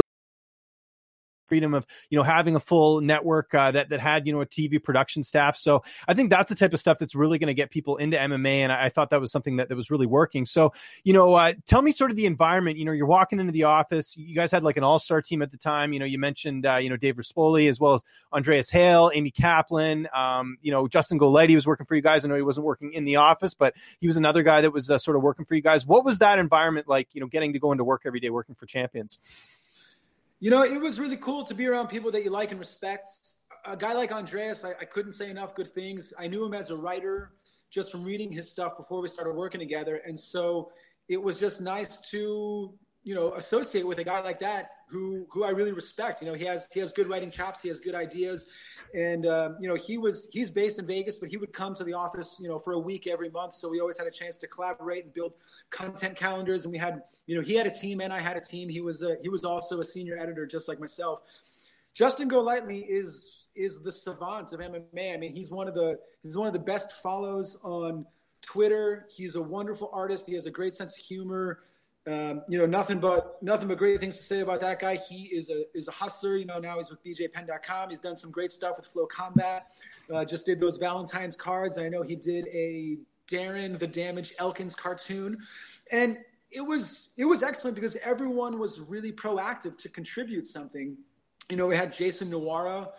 [1.51, 4.45] freedom of you know having a full network uh, that that had you know a
[4.45, 5.57] TV production staff.
[5.57, 8.15] So I think that's the type of stuff that's really going to get people into
[8.15, 10.45] MMA, and I, I, thought that was something that, that was really working.
[10.45, 10.71] So
[11.03, 12.77] you know, uh, tell me sort of the environment.
[12.77, 14.15] You know, you're walking into the office.
[14.15, 15.91] You guys had like an all star team at the time.
[15.91, 19.31] You know, you mentioned uh, you know Dave Rispoli as well as Andreas Hale, Amy
[19.31, 20.07] Kaplan.
[20.13, 22.23] Um, you know, Justin Golightly was working for you guys.
[22.23, 24.89] I know he wasn't working in the office, but he was another guy that was
[24.89, 25.85] uh, sort of working for you guys.
[25.85, 27.09] What was that environment like?
[27.11, 29.19] You know, getting to go into work every day working for Champions.
[30.43, 33.07] You know, it was really cool to be around people that you like and respect.
[33.65, 36.15] A guy like Andreas, I, I, couldn't say enough good things.
[36.17, 37.33] I knew him as a writer
[37.69, 40.01] just from reading his stuff before we started working together.
[40.03, 40.71] And so
[41.07, 42.73] it was just nice to,
[43.03, 46.21] you know, associate with a guy like that who who I really respect.
[46.21, 48.47] You know, he has he has good writing chops, he has good ideas,
[48.93, 51.83] and uh, you know he was he's based in Vegas, but he would come to
[51.83, 53.55] the office you know for a week every month.
[53.55, 55.33] So we always had a chance to collaborate and build
[55.69, 56.65] content calendars.
[56.65, 58.69] And we had you know he had a team and I had a team.
[58.69, 61.21] He was a, he was also a senior editor just like myself.
[61.93, 65.13] Justin Golightly is is the savant of MMA.
[65.13, 68.05] I mean, he's one of the he's one of the best follows on
[68.41, 69.07] Twitter.
[69.15, 70.27] He's a wonderful artist.
[70.27, 71.59] He has a great sense of humor.
[72.07, 74.95] Um, you know, nothing but nothing but great things to say about that guy.
[74.95, 76.35] He is a is a hustler.
[76.35, 77.89] You know, now he's with BJPenn.com.
[77.91, 79.61] He's done some great stuff with FloCombat.
[80.11, 81.77] Uh, just did those Valentine's cards.
[81.77, 82.97] I know he did a
[83.27, 85.37] Darren the Damage Elkins cartoon,
[85.91, 86.17] and
[86.49, 90.97] it was it was excellent because everyone was really proactive to contribute something.
[91.49, 92.89] You know, we had Jason Nawara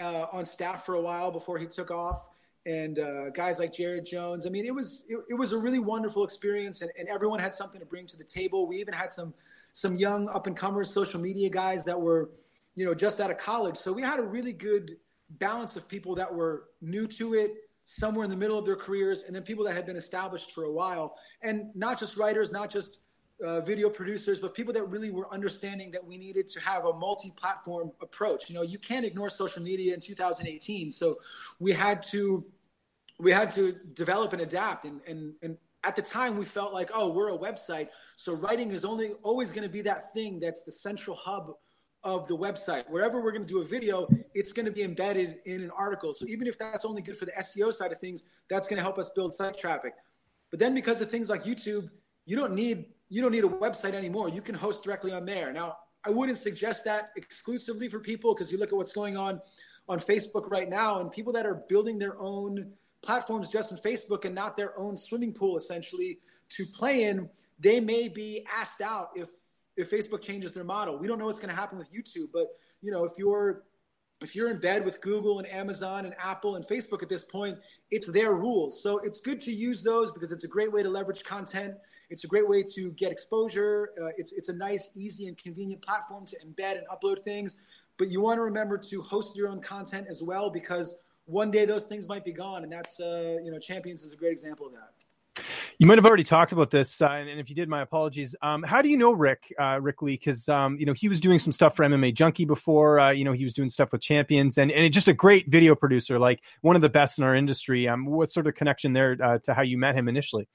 [0.00, 2.28] uh, on staff for a while before he took off
[2.66, 4.46] and uh, guys like Jared Jones.
[4.46, 7.54] I mean, it was it, it was a really wonderful experience, and, and, everyone had
[7.54, 8.66] something to bring to the table.
[8.66, 9.32] We even had some
[9.72, 12.30] some young up and comers, social media guys that were,
[12.74, 13.76] you know, just out of college.
[13.76, 14.96] So we had a really good
[15.38, 17.52] balance of people that were new to it,
[17.84, 20.64] somewhere in the middle of their careers, and then people that had been established for
[20.64, 23.00] a while, and not just writers, not just
[23.44, 26.92] uh, video producers, but people that really were understanding that we needed to have a
[26.92, 28.48] multi-platform approach.
[28.50, 31.16] You know, you can't ignore social media in 2018, so
[31.58, 32.44] we had to
[33.18, 34.84] we had to develop and adapt.
[34.84, 38.70] And and and at the time, we felt like, oh, we're a website, so writing
[38.72, 41.54] is only always going to be that thing that's the central hub
[42.04, 42.88] of the website.
[42.88, 46.12] Wherever we're going to do a video, it's going to be embedded in an article.
[46.12, 48.82] So even if that's only good for the SEO side of things, that's going to
[48.82, 49.94] help us build site traffic.
[50.50, 51.90] But then because of things like YouTube,
[52.24, 54.28] you don't need you don't need a website anymore.
[54.30, 55.52] You can host directly on there.
[55.52, 59.40] Now, I wouldn't suggest that exclusively for people because you look at what's going on
[59.88, 64.24] on Facebook right now and people that are building their own platforms just in Facebook
[64.24, 69.10] and not their own swimming pool essentially to play in, they may be asked out
[69.14, 69.28] if
[69.76, 70.98] if Facebook changes their model.
[70.98, 72.48] We don't know what's going to happen with YouTube, but
[72.82, 73.64] you know, if you're
[74.20, 77.58] if you're in bed with Google and Amazon and Apple and Facebook at this point,
[77.90, 78.82] it's their rules.
[78.82, 81.74] So it's good to use those because it's a great way to leverage content.
[82.10, 83.90] It's a great way to get exposure.
[84.00, 87.56] Uh, it's it's a nice, easy, and convenient platform to embed and upload things.
[87.98, 91.64] But you want to remember to host your own content as well because one day
[91.64, 94.66] those things might be gone, and that's uh, you know Champions is a great example
[94.66, 94.90] of that.
[95.78, 98.36] You might have already talked about this, uh, and, if you did, my apologies.
[98.42, 100.14] Um, how do you know Rick uh, Rick Lee?
[100.14, 103.00] Because um, you know he was doing some stuff for MMA Junkie before.
[103.00, 105.74] Uh, you know he was doing stuff with Champions, and and just a great video
[105.74, 107.88] producer, like one of the best in our industry.
[107.88, 110.48] Um, what sort of connection there uh, to how you met him initially?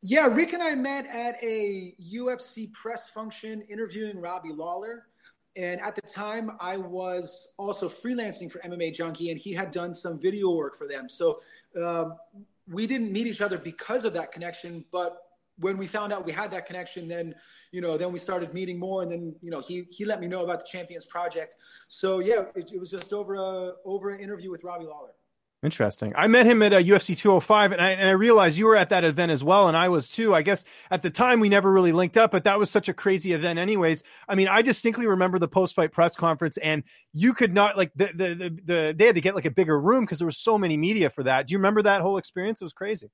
[0.00, 5.06] Yeah, Rick and I met at a UFC press function interviewing Robbie Lawler.
[5.56, 9.92] And at the time, I was also freelancing for MMA Junkie, and he had done
[9.92, 11.08] some video work for them.
[11.08, 11.38] So
[11.80, 12.10] uh,
[12.70, 15.18] we didn't meet each other because of that connection, but
[15.58, 17.34] when we found out we had that connection, then
[17.72, 20.28] you know, then we started meeting more, and then you know, he he let me
[20.28, 21.56] know about the Champions Project.
[21.88, 25.14] So yeah, it, it was just over a over an interview with Robbie Lawler.
[25.64, 26.12] Interesting.
[26.16, 28.76] I met him at uh, a UFC 205 and I, and I realized you were
[28.76, 29.66] at that event as well.
[29.66, 30.32] And I was too.
[30.32, 32.94] I guess at the time we never really linked up, but that was such a
[32.94, 34.04] crazy event anyways.
[34.28, 37.90] I mean, I distinctly remember the post fight press conference and you could not like
[37.96, 40.38] the, the, the, the, they had to get like a bigger room because there was
[40.38, 41.48] so many media for that.
[41.48, 42.60] Do you remember that whole experience?
[42.60, 43.10] It was crazy.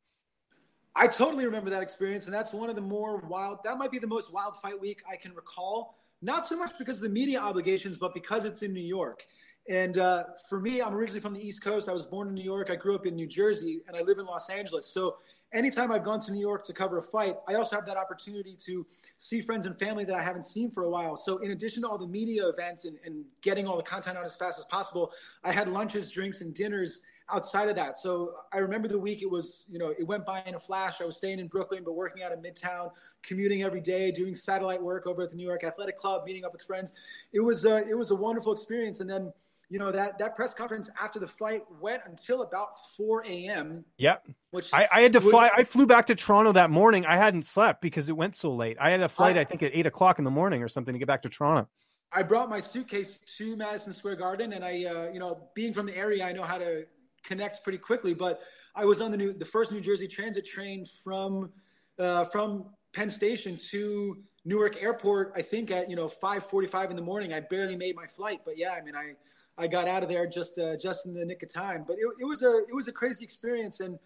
[0.94, 2.26] I totally remember that experience.
[2.26, 5.02] And that's one of the more wild, that might be the most wild fight week
[5.10, 5.96] I can recall.
[6.20, 9.24] Not so much because of the media obligations, but because it's in New York.
[9.68, 11.88] And uh, for me, I'm originally from the East Coast.
[11.88, 12.70] I was born in New York.
[12.70, 14.86] I grew up in New Jersey, and I live in Los Angeles.
[14.86, 15.16] So
[15.54, 18.56] anytime I've gone to New York to cover a fight, I also have that opportunity
[18.66, 18.86] to
[19.16, 21.16] see friends and family that I haven't seen for a while.
[21.16, 24.24] So in addition to all the media events and, and getting all the content out
[24.24, 25.12] as fast as possible,
[25.44, 27.98] I had lunches, drinks, and dinners outside of that.
[27.98, 31.00] So I remember the week it was, you know, it went by in a flash.
[31.00, 32.90] I was staying in Brooklyn, but working out of Midtown,
[33.22, 36.52] commuting every day, doing satellite work over at the New York Athletic Club, meeting up
[36.52, 36.92] with friends.
[37.32, 39.00] It was, uh, it was a wonderful experience.
[39.00, 39.32] And then
[39.70, 43.84] you know that that press conference after the fight went until about 4 a.m.
[43.98, 44.28] Yep.
[44.50, 45.50] Which I, I had to fly.
[45.56, 47.06] I flew back to Toronto that morning.
[47.06, 48.76] I hadn't slept because it went so late.
[48.80, 50.92] I had a flight, I, I think, at eight o'clock in the morning or something
[50.92, 51.68] to get back to Toronto.
[52.12, 55.86] I brought my suitcase to Madison Square Garden, and I, uh, you know, being from
[55.86, 56.86] the area, I know how to
[57.24, 58.14] connect pretty quickly.
[58.14, 58.40] But
[58.76, 61.50] I was on the new, the first New Jersey Transit train from
[61.98, 65.32] uh, from Penn Station to Newark Airport.
[65.34, 67.32] I think at you know 5:45 in the morning.
[67.32, 69.14] I barely made my flight, but yeah, I mean, I
[69.56, 71.84] I got out of there just uh, just in the nick of time.
[71.86, 73.98] But it, it was a it was a crazy experience, and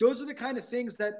[0.00, 1.14] those are the kind of things that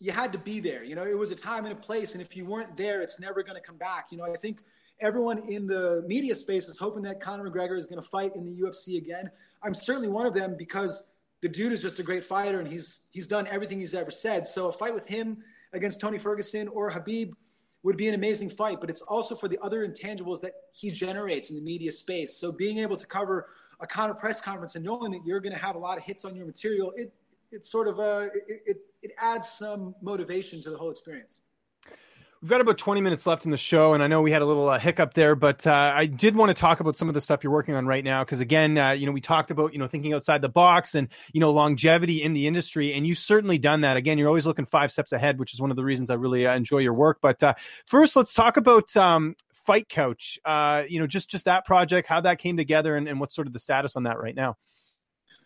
[0.00, 0.84] you had to be there.
[0.84, 3.20] You know, it was a time and a place, and if you weren't there, it's
[3.20, 4.08] never going to come back.
[4.10, 4.62] You know, I think
[5.00, 8.46] everyone in the media space is hoping that Conor McGregor is going to fight in
[8.46, 9.30] the UFC again.
[9.62, 13.02] I'm certainly one of them because the dude is just a great fighter, and he's
[13.10, 14.46] he's done everything he's ever said.
[14.46, 15.38] So a fight with him
[15.74, 17.32] against Tony Ferguson or Khabib
[17.84, 21.50] would be an amazing fight, but it's also for the other intangibles that he generates
[21.50, 22.34] in the media space.
[22.36, 25.58] So being able to cover a Conor press conference and knowing that you're going to
[25.58, 27.12] have a lot of hits on your material, it
[27.52, 31.40] it's sort of a it, it, it adds some motivation to the whole experience.
[32.44, 34.44] We've got about 20 minutes left in the show, and I know we had a
[34.44, 37.20] little uh, hiccup there, but uh, I did want to talk about some of the
[37.22, 38.22] stuff you're working on right now.
[38.22, 41.08] Because again, uh, you know, we talked about you know thinking outside the box and
[41.32, 43.96] you know longevity in the industry, and you've certainly done that.
[43.96, 46.46] Again, you're always looking five steps ahead, which is one of the reasons I really
[46.46, 47.16] uh, enjoy your work.
[47.22, 47.54] But uh,
[47.86, 50.38] first, let's talk about um, Fight Couch.
[50.44, 53.46] Uh, you know, just just that project, how that came together, and, and what's sort
[53.46, 54.58] of the status on that right now.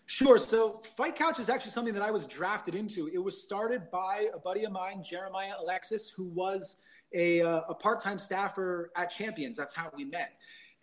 [0.06, 0.36] Sure.
[0.36, 3.08] So Fight Couch is actually something that I was drafted into.
[3.14, 6.78] It was started by a buddy of mine, Jeremiah Alexis, who was
[7.12, 9.56] a, uh, a part time staffer at Champions.
[9.56, 10.34] That's how we met.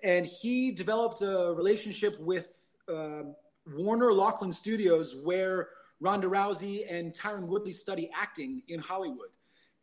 [0.03, 3.23] And he developed a relationship with uh,
[3.67, 5.69] Warner Loughlin Studios, where
[5.99, 9.29] Ronda Rousey and Tyron Woodley study acting in Hollywood.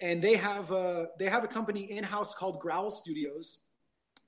[0.00, 3.58] And they have a, they have a company in house called Growl Studios.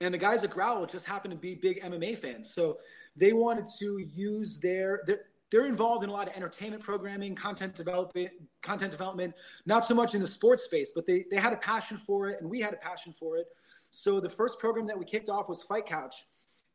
[0.00, 2.52] And the guys at Growl just happen to be big MMA fans.
[2.52, 2.78] So
[3.16, 7.76] they wanted to use their, their they're involved in a lot of entertainment programming, content
[7.76, 8.32] development,
[8.64, 9.34] content development,
[9.66, 12.40] not so much in the sports space, but they, they had a passion for it
[12.40, 13.46] and we had a passion for it.
[13.90, 16.26] So the first program that we kicked off was Fight Couch.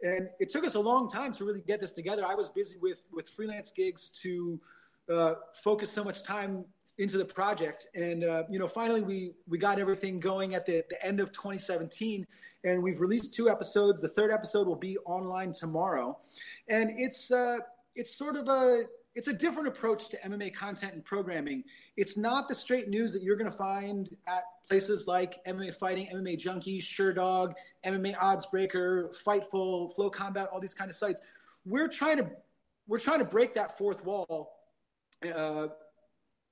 [0.01, 2.23] And it took us a long time to really get this together.
[2.25, 4.59] I was busy with, with freelance gigs to
[5.11, 6.63] uh, focus so much time
[6.97, 7.87] into the project.
[7.95, 11.31] And, uh, you know, finally we, we got everything going at the, the end of
[11.31, 12.25] 2017
[12.63, 14.01] and we've released two episodes.
[14.01, 16.17] The third episode will be online tomorrow.
[16.67, 17.57] And it's, uh,
[17.95, 18.83] it's sort of a
[19.19, 21.65] it's a different approach to MMA content and programming.
[21.97, 26.07] It's not the straight news that you're going to find at places like MMA Fighting,
[26.15, 27.51] MMA Junkie, Sherdog,
[27.85, 31.21] MMA Odds Breaker, Fightful, FloCombat, all these kind of sites.
[31.65, 32.29] We're trying to
[32.87, 34.53] we're trying to break that fourth wall
[35.35, 35.67] uh,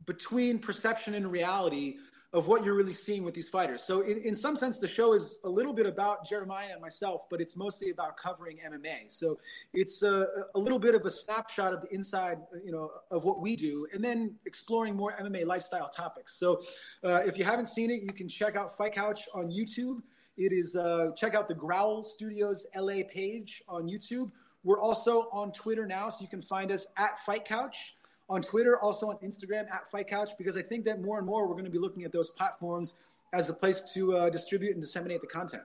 [0.05, 1.95] between perception and reality
[2.33, 3.83] of what you're really seeing with these fighters.
[3.83, 7.23] So in, in some sense, the show is a little bit about Jeremiah and myself,
[7.29, 9.09] but it's mostly about covering MMA.
[9.09, 9.39] So
[9.73, 13.39] it's a, a little bit of a snapshot of the inside, you know, of what
[13.39, 16.37] we do, and then exploring more MMA lifestyle topics.
[16.37, 16.61] So
[17.03, 20.01] uh, if you haven't seen it, you can check out Fight Couch on YouTube.
[20.35, 24.31] It is uh, check out the Growl Studios LA page on YouTube.
[24.63, 27.96] We're also on Twitter now, so you can find us at Fight Couch
[28.29, 31.47] on Twitter, also on Instagram at Fight Couch, because I think that more and more
[31.47, 32.95] we're going to be looking at those platforms
[33.33, 35.63] as a place to uh, distribute and disseminate the content.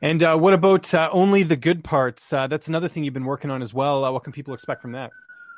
[0.00, 2.32] And uh, what about uh, only the good parts?
[2.32, 4.04] Uh, that's another thing you've been working on as well.
[4.04, 5.10] Uh, what can people expect from that?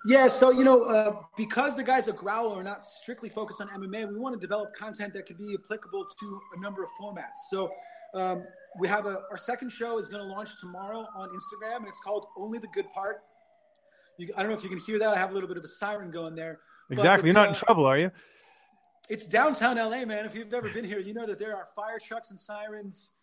[0.07, 3.69] Yeah, so you know, uh, because the guys at Growl are not strictly focused on
[3.69, 7.37] MMA, we want to develop content that could be applicable to a number of formats.
[7.51, 7.71] So
[8.15, 8.45] um,
[8.79, 12.01] we have a, our second show is going to launch tomorrow on Instagram, and it's
[12.01, 13.23] called Only the Good Part.
[14.21, 15.15] You, I don't know if you can hear that.
[15.15, 16.61] I have a little bit of a siren going there.
[16.91, 17.29] Exactly.
[17.29, 18.11] You're not uh, in trouble, are you?
[19.11, 20.25] it's downtown LA, man.
[20.25, 23.15] If you've ever been here, you know that there are fire trucks and sirens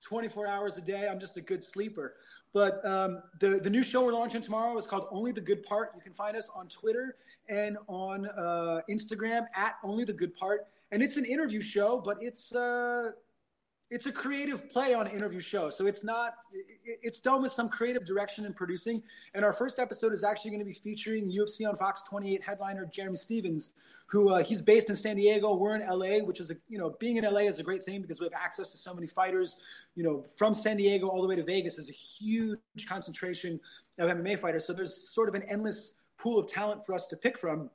[0.00, 1.06] 24 hours a day.
[1.06, 2.14] I'm just a good sleeper.
[2.54, 5.90] But um, the, the new show we're launching tomorrow is called Only the Good Part.
[5.94, 7.16] You can find us on Twitter
[7.48, 10.66] and on uh, Instagram at Only the Good Part.
[10.92, 13.10] And it's an interview show, but it's uh,
[13.90, 15.70] it's a creative play on interview show.
[15.70, 16.34] So it's not
[16.84, 19.02] it's done with some creative direction and producing.
[19.34, 22.86] And our first episode is actually going to be featuring UFC on Fox 28 headliner
[22.86, 23.74] Jeremy Stephens,
[24.06, 25.54] who uh, he's based in San Diego.
[25.54, 28.00] We're in LA, which is a you know being in LA is a great thing
[28.00, 29.58] because we have access to so many fighters.
[29.96, 32.58] You know, from San Diego all the way to Vegas is a huge
[32.88, 33.60] concentration
[33.98, 34.66] of MMA fighters.
[34.66, 37.70] So there's sort of an endless pool of talent for us to pick from.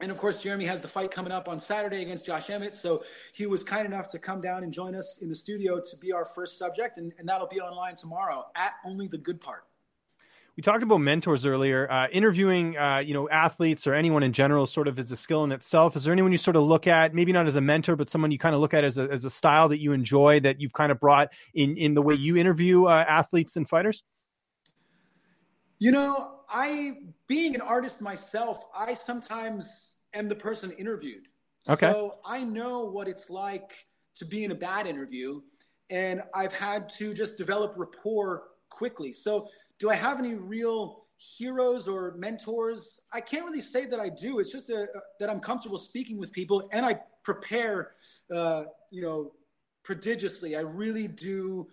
[0.00, 2.74] And of course, Jeremy has the fight coming up on Saturday against Josh Emmett.
[2.74, 5.96] So he was kind enough to come down and join us in the studio to
[5.96, 6.98] be our first subject.
[6.98, 9.64] And, and that'll be online tomorrow at Only the Good Part.
[10.56, 11.88] We talked about mentors earlier.
[11.90, 15.44] Uh, interviewing, uh, you know, athletes or anyone in general, sort of is a skill
[15.44, 15.94] in itself.
[15.94, 18.32] Is there anyone you sort of look at, maybe not as a mentor, but someone
[18.32, 20.72] you kind of look at as a, as a style that you enjoy that you've
[20.72, 24.02] kind of brought in in the way you interview uh, athletes and fighters?
[25.78, 31.28] You know, I being an artist myself, I sometimes am the person interviewed.
[31.68, 31.90] Okay.
[31.90, 35.40] So I know what it's like to be in a bad interview,
[35.90, 39.12] and I've had to just develop rapport quickly.
[39.12, 39.48] So,
[39.78, 43.02] do I have any real heroes or mentors?
[43.12, 44.40] I can't really say that I do.
[44.40, 44.88] It's just a,
[45.20, 47.92] that I'm comfortable speaking with people, and I prepare,
[48.34, 49.32] uh, you know,
[49.84, 50.56] prodigiously.
[50.56, 51.68] I really do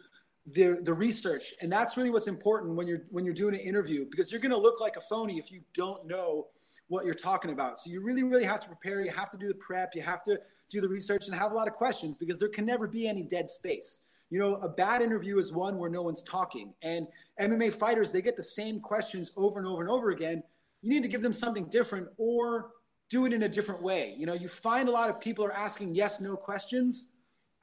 [0.46, 1.54] the the research.
[1.62, 4.52] And that's really what's important when you're when you're doing an interview because you're going
[4.52, 6.48] to look like a phony if you don't know
[6.88, 7.80] what you're talking about.
[7.80, 9.04] So you really really have to prepare.
[9.04, 9.96] You have to do the prep.
[9.96, 10.40] You have to
[10.70, 13.24] do the research and have a lot of questions because there can never be any
[13.24, 14.02] dead space.
[14.30, 16.74] You know a bad interview is one where no one's talking.
[16.84, 17.08] And
[17.40, 20.44] mma fighters they get the same questions over and over and over again.
[20.82, 22.72] You need to give them something different or
[23.10, 24.16] do it in a different way.
[24.18, 27.10] You know you find a lot of people are asking yes no questions.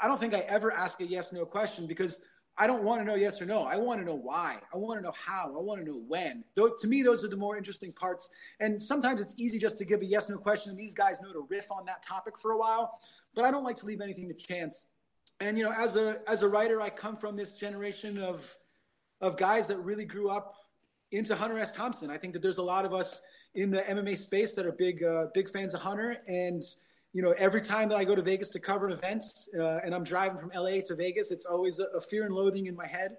[0.01, 2.23] I don't think i ever ask a yes no question because
[2.59, 3.63] I don't want to know yes or no.
[3.63, 4.59] I want to know why.
[4.73, 5.55] I want to know how.
[5.57, 6.45] I want to know when.
[6.55, 8.29] Though, to me, those are the more interesting parts.
[8.61, 11.33] And sometimes it's easy just to give a yes no question, and these guys know
[11.33, 13.01] to riff on that topic for a while.
[13.35, 14.87] But I don't like to leave anything to chance.
[15.41, 18.57] And you know, as a as a writer, I come from this generation of
[19.21, 20.55] of guys that really grew up
[21.11, 21.73] into Hunter S.
[21.73, 22.11] Thompson.
[22.11, 23.23] I think that there's a lot of us
[23.55, 26.63] in the MMA space that are big uh, big fans of Hunter and
[27.13, 30.05] you know, every time that I go to Vegas to cover events uh, and I'm
[30.05, 33.19] driving from LA to Vegas, it's always a, a fear and loathing in my head.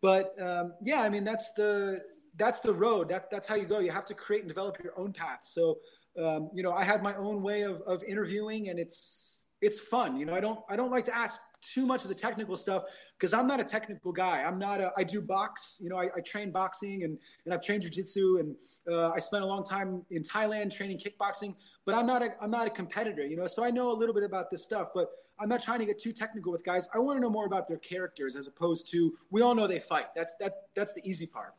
[0.00, 2.00] But um, yeah, I mean, that's the
[2.36, 3.08] that's the road.
[3.08, 3.80] That's that's how you go.
[3.80, 5.40] You have to create and develop your own path.
[5.42, 5.78] So,
[6.22, 10.16] um, you know, I have my own way of, of interviewing, and it's it's fun.
[10.16, 12.84] You know, I don't I don't like to ask too much of the technical stuff
[13.16, 14.42] because I'm not a technical guy.
[14.42, 17.62] I'm not a, I do box, you know, I, I train boxing and, and I've
[17.62, 18.56] trained jujitsu and
[18.90, 22.50] uh, I spent a long time in Thailand training kickboxing, but I'm not a, I'm
[22.50, 25.08] not a competitor, you know, so I know a little bit about this stuff, but
[25.38, 26.88] I'm not trying to get too technical with guys.
[26.94, 29.80] I want to know more about their characters as opposed to, we all know they
[29.80, 30.06] fight.
[30.14, 31.54] That's, that's, that's the easy part.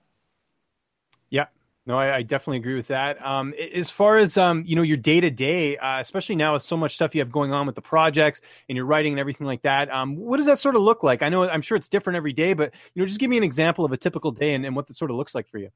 [1.30, 1.47] Yeah,
[1.86, 3.24] no, I, I, definitely agree with that.
[3.26, 6.78] Um, as far as um, you know, your day to day, especially now with so
[6.78, 9.63] much stuff you have going on with the projects and your writing and everything like
[9.63, 11.21] that, um, what does that sort of look like?
[11.21, 13.43] I know I'm sure it's different every day, but you know, just give me an
[13.43, 15.69] example of a typical day and, and what that sort of looks like for you.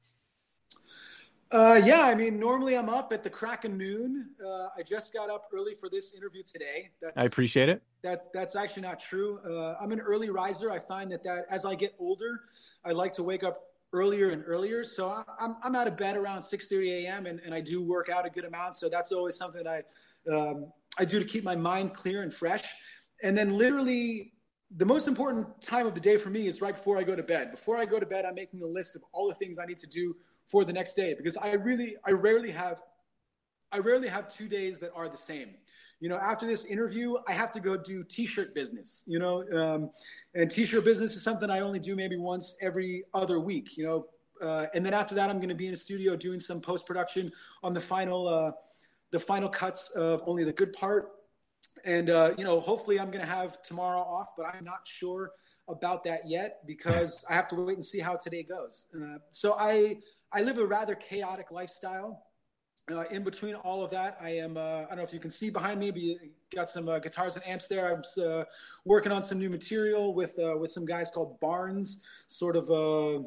[1.50, 4.30] Uh, yeah, I mean, normally I'm up at the crack of noon.
[4.44, 6.90] Uh, I just got up early for this interview today.
[7.00, 7.82] That's, I appreciate it.
[8.02, 9.40] That that's actually not true.
[9.48, 10.70] Uh, I'm an early riser.
[10.70, 12.42] I find that that as I get older,
[12.84, 13.62] I like to wake up
[13.94, 14.84] earlier and earlier.
[14.84, 17.24] So I'm, I'm out of bed around 6:30 a.m.
[17.24, 18.76] And, and I do work out a good amount.
[18.76, 19.84] So that's always something that
[20.28, 22.64] I um, I do to keep my mind clear and fresh.
[23.22, 24.34] And then literally
[24.76, 27.22] the most important time of the day for me is right before I go to
[27.22, 27.52] bed.
[27.52, 29.78] Before I go to bed, I'm making a list of all the things I need
[29.78, 30.14] to do
[30.50, 32.82] for the next day because I really I rarely have
[33.70, 35.50] I rarely have two days that are the same
[36.00, 39.90] you know, after this interview, I have to go do t-shirt business, you know, um,
[40.34, 44.06] and t-shirt business is something I only do maybe once every other week, you know,
[44.40, 47.32] uh, and then after that, I'm going to be in a studio doing some post-production
[47.62, 48.52] on the final, uh,
[49.10, 51.10] the final cuts of only the good part.
[51.84, 55.32] And, uh, you know, hopefully I'm going to have tomorrow off, but I'm not sure
[55.68, 58.86] about that yet because I have to wait and see how today goes.
[58.94, 59.98] Uh, so I,
[60.32, 62.22] I live a rather chaotic lifestyle
[62.90, 65.30] uh, in between all of that, I am, uh, I don't know if you can
[65.30, 66.18] see behind me, but you
[66.54, 67.92] got some uh, guitars and amps there.
[67.92, 68.44] I'm uh,
[68.84, 73.24] working on some new material with, uh, with some guys called Barnes, sort of a,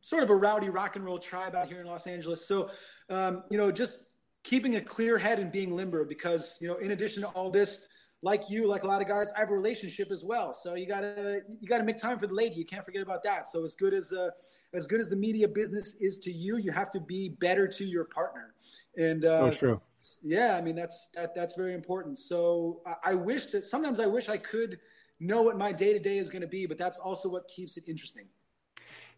[0.00, 2.46] sort of a rowdy rock and roll tribe out here in Los Angeles.
[2.46, 2.70] So,
[3.10, 4.06] um, you know, just
[4.44, 7.88] keeping a clear head and being limber because, you know, in addition to all this,
[8.22, 10.52] like you, like a lot of guys, I have a relationship as well.
[10.52, 12.56] So you gotta you gotta make time for the lady.
[12.56, 13.46] You can't forget about that.
[13.46, 14.30] So as good as uh,
[14.74, 17.84] as good as the media business is to you, you have to be better to
[17.84, 18.54] your partner.
[18.96, 19.80] And uh, so true.
[20.22, 22.18] Yeah, I mean that's that that's very important.
[22.18, 24.78] So I, I wish that sometimes I wish I could
[25.20, 27.76] know what my day to day is going to be, but that's also what keeps
[27.76, 28.26] it interesting.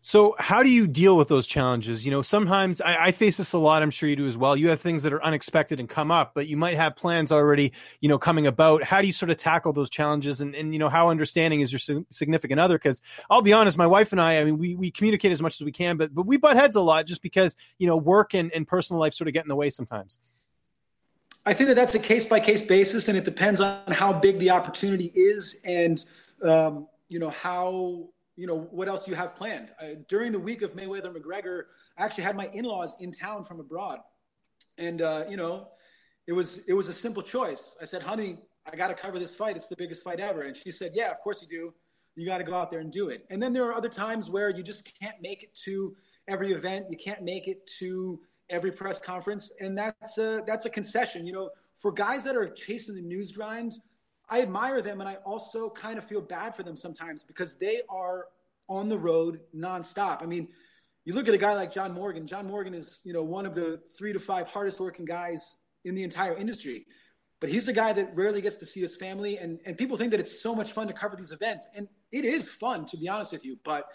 [0.02, 2.06] So, how do you deal with those challenges?
[2.06, 3.82] You know, sometimes I, I, face this a lot.
[3.82, 4.56] I'm sure you do as well.
[4.56, 7.74] You have things that are unexpected and come up, but you might have plans already,
[8.00, 8.82] you know, coming about.
[8.82, 10.40] How do you sort of tackle those challenges?
[10.40, 12.78] And, and you know, how understanding is your significant other?
[12.78, 15.60] Because I'll be honest, my wife and I, I mean, we, we communicate as much
[15.60, 18.32] as we can, but but we butt heads a lot just because you know work
[18.34, 20.18] and, and personal life sort of get in the way sometimes.
[21.44, 24.38] I think that that's a case by case basis, and it depends on how big
[24.38, 26.02] the opportunity is, and
[26.42, 28.08] um, you know how
[28.40, 29.70] you know what else you have planned.
[29.78, 31.64] Uh, during the week of Mayweather McGregor,
[31.98, 33.98] I actually had my in-laws in town from abroad,
[34.78, 35.68] and uh, you know,
[36.26, 37.76] it was it was a simple choice.
[37.82, 39.56] I said, "Honey, I got to cover this fight.
[39.56, 41.74] It's the biggest fight ever," and she said, "Yeah, of course you do.
[42.16, 44.30] You got to go out there and do it." And then there are other times
[44.30, 45.94] where you just can't make it to
[46.26, 46.86] every event.
[46.88, 51.26] You can't make it to every press conference, and that's a that's a concession.
[51.26, 53.74] You know, for guys that are chasing the news grind,
[54.30, 57.82] I admire them, and I also kind of feel bad for them sometimes because they
[57.88, 58.26] are
[58.68, 60.22] on the road nonstop.
[60.22, 60.48] I mean,
[61.04, 62.26] you look at a guy like John Morgan.
[62.26, 65.94] John Morgan is you know one of the three to five hardest working guys in
[65.94, 66.86] the entire industry.
[67.40, 70.10] But he's a guy that rarely gets to see his family, and, and people think
[70.10, 71.66] that it's so much fun to cover these events.
[71.74, 73.88] And it is fun, to be honest with you, but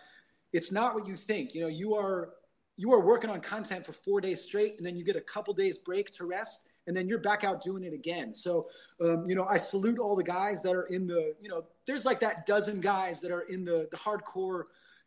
[0.52, 1.54] it's not what you think.
[1.54, 2.32] You know, you are
[2.76, 5.54] you are working on content for four days straight, and then you get a couple
[5.54, 8.32] days break to rest, and then you're back out doing it again.
[8.32, 8.68] So,
[9.04, 12.06] um, you know, I salute all the guys that are in the, you know, there's
[12.06, 14.64] like that dozen guys that are in the the hardcore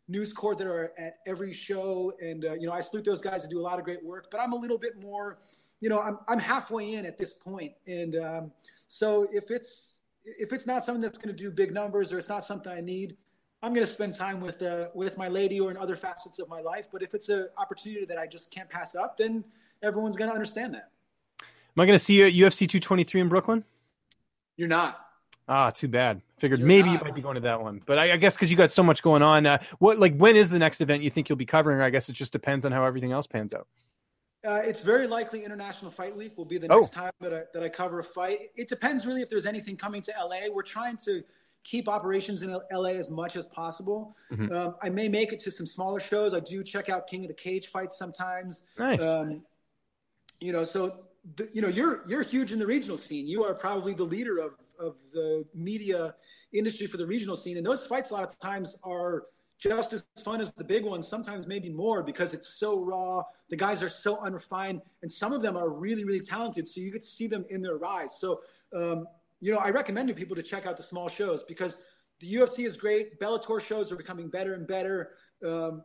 [0.07, 3.43] news court that are at every show, and uh, you know, I salute those guys
[3.43, 4.27] that do a lot of great work.
[4.31, 5.39] But I'm a little bit more,
[5.79, 8.51] you know, I'm I'm halfway in at this point, and um,
[8.87, 12.29] so if it's if it's not something that's going to do big numbers or it's
[12.29, 13.15] not something I need,
[13.61, 16.49] I'm going to spend time with uh, with my lady or in other facets of
[16.49, 16.87] my life.
[16.91, 19.43] But if it's an opportunity that I just can't pass up, then
[19.83, 20.91] everyone's going to understand that.
[21.79, 23.63] Am I going to see you at UFC 223 in Brooklyn?
[24.57, 24.99] You're not.
[25.47, 26.21] Ah, too bad.
[26.37, 26.99] Figured You're maybe not.
[26.99, 28.83] you might be going to that one, but I, I guess because you got so
[28.83, 29.45] much going on.
[29.45, 31.79] Uh, what like when is the next event you think you'll be covering?
[31.79, 33.65] I guess it just depends on how everything else pans out.
[34.45, 37.01] Uh, it's very likely International Fight Week will be the next oh.
[37.03, 38.39] time that I, that I cover a fight.
[38.57, 40.53] It depends really if there's anything coming to LA.
[40.53, 41.23] We're trying to
[41.63, 44.17] keep operations in LA as much as possible.
[44.33, 44.53] Mm-hmm.
[44.53, 46.33] Um, I may make it to some smaller shows.
[46.33, 48.65] I do check out King of the Cage fights sometimes.
[48.77, 49.01] Nice.
[49.01, 49.43] Um,
[50.41, 51.05] you know, so
[51.35, 53.27] the, you know you're you're huge in the regional scene.
[53.27, 56.15] You are probably the leader of of the media
[56.53, 59.23] industry for the regional scene, and those fights a lot of times are
[59.59, 63.21] just as fun as the big ones, sometimes maybe more because it's so raw.
[63.49, 66.65] The guys are so unrefined, and some of them are really, really talented.
[66.65, 68.19] So you get to see them in their rise.
[68.19, 68.39] So
[68.73, 69.05] um,
[69.41, 71.81] you know, I recommend to people to check out the small shows because
[72.19, 73.19] the UFC is great.
[73.19, 75.11] Bellator shows are becoming better and better.
[75.45, 75.83] Um,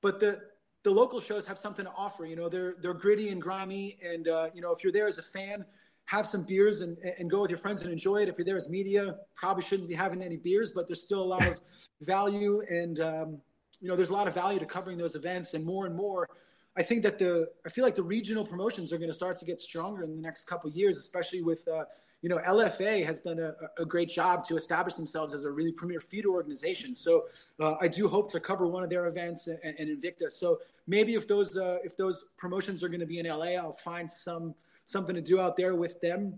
[0.00, 0.40] but the
[0.82, 2.24] the local shows have something to offer.
[2.24, 5.18] You know, they're they're gritty and grimy, and uh, you know, if you're there as
[5.18, 5.64] a fan,
[6.06, 8.28] have some beers and and go with your friends and enjoy it.
[8.28, 11.24] If you're there as media, probably shouldn't be having any beers, but there's still a
[11.24, 11.60] lot of
[12.00, 13.40] value, and um,
[13.80, 16.28] you know, there's a lot of value to covering those events, and more and more.
[16.76, 19.44] I think that the I feel like the regional promotions are going to start to
[19.44, 21.84] get stronger in the next couple years, especially with uh,
[22.22, 23.52] you know, LFA has done a,
[23.82, 26.94] a, great job to establish themselves as a really premier feeder organization.
[26.94, 27.24] So
[27.58, 30.30] uh, I do hope to cover one of their events and, and Invicta.
[30.30, 33.72] So maybe if those uh, if those promotions are going to be in LA, I'll
[33.72, 34.54] find some
[34.84, 36.34] something to do out there with them.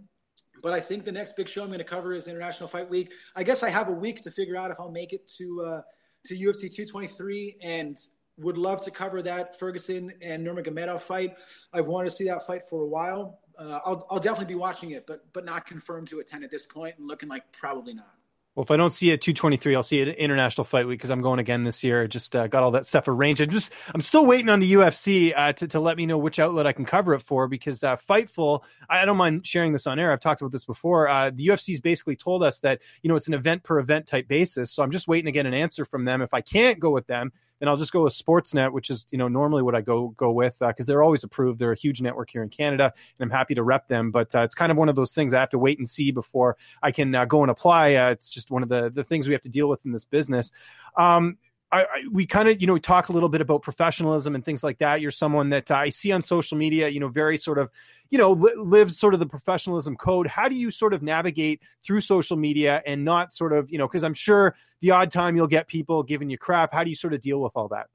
[0.63, 3.13] But I think the next big show I'm going to cover is International Fight Week.
[3.37, 5.83] I guess I have a week to figure out if I'll make it to uh,
[6.25, 7.99] to UFC 223 and
[8.39, 11.35] would love to cover that Ferguson and Nurmagomedov fight.
[11.75, 14.91] I've wanted to see that fight for a while uh, I'll, I'll definitely be watching
[14.91, 18.15] it, but but not confirmed to attend at this point, and looking like probably not.
[18.55, 21.01] Well, if I don't see it at 223, I'll see it at International Fight Week
[21.01, 22.05] because I'm going again this year.
[22.05, 23.41] I just uh, got all that stuff arranged.
[23.41, 26.39] I'm just I'm still waiting on the UFC uh, to to let me know which
[26.39, 28.63] outlet I can cover it for because uh, Fightful.
[28.89, 30.13] I don't mind sharing this on air.
[30.13, 31.09] I've talked about this before.
[31.09, 34.29] Uh, the UFC's basically told us that you know it's an event per event type
[34.29, 34.71] basis.
[34.71, 36.23] So I'm just waiting to get an answer from them.
[36.23, 37.33] If I can't go with them,
[37.65, 40.31] then I'll just go with Sportsnet, which is you know normally what I go go
[40.31, 41.59] with because uh, they're always approved.
[41.59, 44.11] They're a huge network here in Canada, and I'm happy to rep them.
[44.11, 46.11] But uh, it's kind of one of those things I have to wait and see
[46.11, 47.95] before I can uh, go and apply.
[47.95, 50.05] Uh, it's just one of the the things we have to deal with in this
[50.05, 50.53] business.
[50.97, 51.39] Um,
[51.75, 54.63] I, I, we kind of you know talk a little bit about professionalism and things
[54.63, 55.01] like that.
[55.01, 57.69] You're someone that I see on social media, you know, very sort of
[58.11, 60.29] you know li- lives sort of the professionalism code.
[60.29, 63.89] How do you sort of navigate through social media and not sort of you know
[63.89, 66.73] because I'm sure the odd time you'll get people giving you crap.
[66.73, 67.89] How do you sort of deal with all that?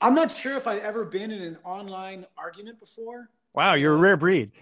[0.00, 3.30] I'm not sure if I've ever been in an online argument before.
[3.54, 4.52] Wow, you're a uh, rare breed.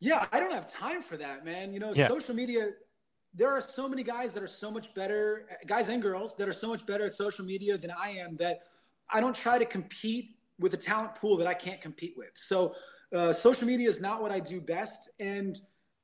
[0.00, 1.72] Yeah, I don't have time for that, man.
[1.72, 2.08] You know, yeah.
[2.08, 2.70] social media
[3.38, 6.52] there are so many guys that are so much better, guys and girls that are
[6.52, 8.62] so much better at social media than I am that
[9.08, 12.32] I don't try to compete with a talent pool that I can't compete with.
[12.34, 12.74] So,
[13.14, 15.58] uh, social media is not what I do best, and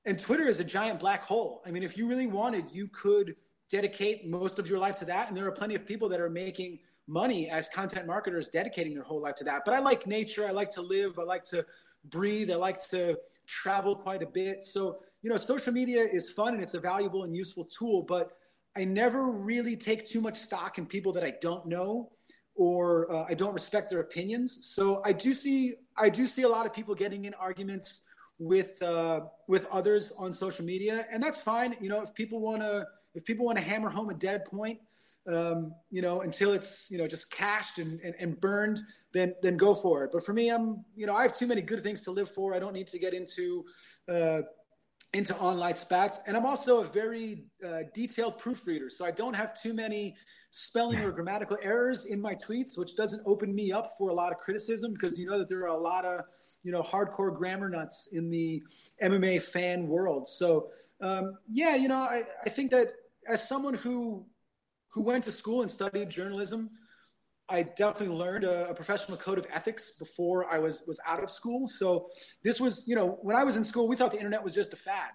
[0.06, 1.60] and Twitter is a giant black hole.
[1.66, 3.34] I mean, if you really wanted, you could
[3.68, 6.30] dedicate most of your life to that, and there are plenty of people that are
[6.30, 6.78] making
[7.08, 9.64] money as content marketers dedicating their whole life to that.
[9.64, 10.46] But I like nature.
[10.46, 11.18] I like to live.
[11.18, 11.66] I like to
[12.04, 12.50] breathe.
[12.50, 14.62] I like to travel quite a bit.
[14.62, 18.32] So, you know, social media is fun and it's a valuable and useful tool, but
[18.76, 22.12] I never really take too much stock in people that I don't know
[22.54, 24.58] or uh, I don't respect their opinions.
[24.74, 28.02] So I do see I do see a lot of people getting in arguments
[28.38, 31.74] with uh, with others on social media, and that's fine.
[31.80, 34.78] You know, if people want to if people want to hammer home a dead point,
[35.26, 38.80] um, you know, until it's you know just cashed and, and, and, burned,
[39.14, 40.10] then then go for it.
[40.12, 42.54] But for me, I'm you know I have too many good things to live for.
[42.54, 43.64] I don't need to get into
[44.08, 44.42] uh,
[45.14, 49.58] into online spats, and I'm also a very uh, detailed proofreader, so I don't have
[49.60, 50.16] too many
[50.50, 54.30] spelling or grammatical errors in my tweets, which doesn't open me up for a lot
[54.30, 56.20] of criticism because you know that there are a lot of
[56.62, 58.62] you know hardcore grammar nuts in the
[59.02, 60.26] MMA fan world.
[60.26, 60.68] So
[61.00, 62.92] um, yeah, you know I, I think that
[63.28, 64.26] as someone who
[64.90, 66.70] who went to school and studied journalism,
[67.48, 71.30] I definitely learned a, a, professional code of ethics before I was was out of
[71.30, 71.66] school.
[71.66, 72.08] So
[72.42, 74.72] this was, you know, when I was in school, we thought the internet was just
[74.72, 75.10] a fad.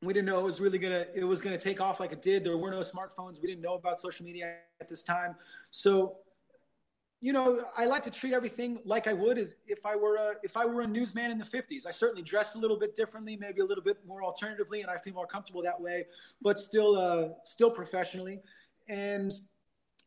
[0.00, 2.44] We didn't know it was really gonna it was gonna take off like it did.
[2.44, 3.40] There were no smartphones.
[3.40, 5.36] We didn't know about social media at this time.
[5.70, 6.16] So,
[7.20, 10.34] you know, I like to treat everything like I would as if I were a
[10.42, 11.86] if I were a newsman in the '50s.
[11.86, 14.96] I certainly dress a little bit differently, maybe a little bit more alternatively, and I
[14.96, 16.06] feel more comfortable that way.
[16.40, 18.40] But still, uh, still professionally.
[18.88, 19.32] And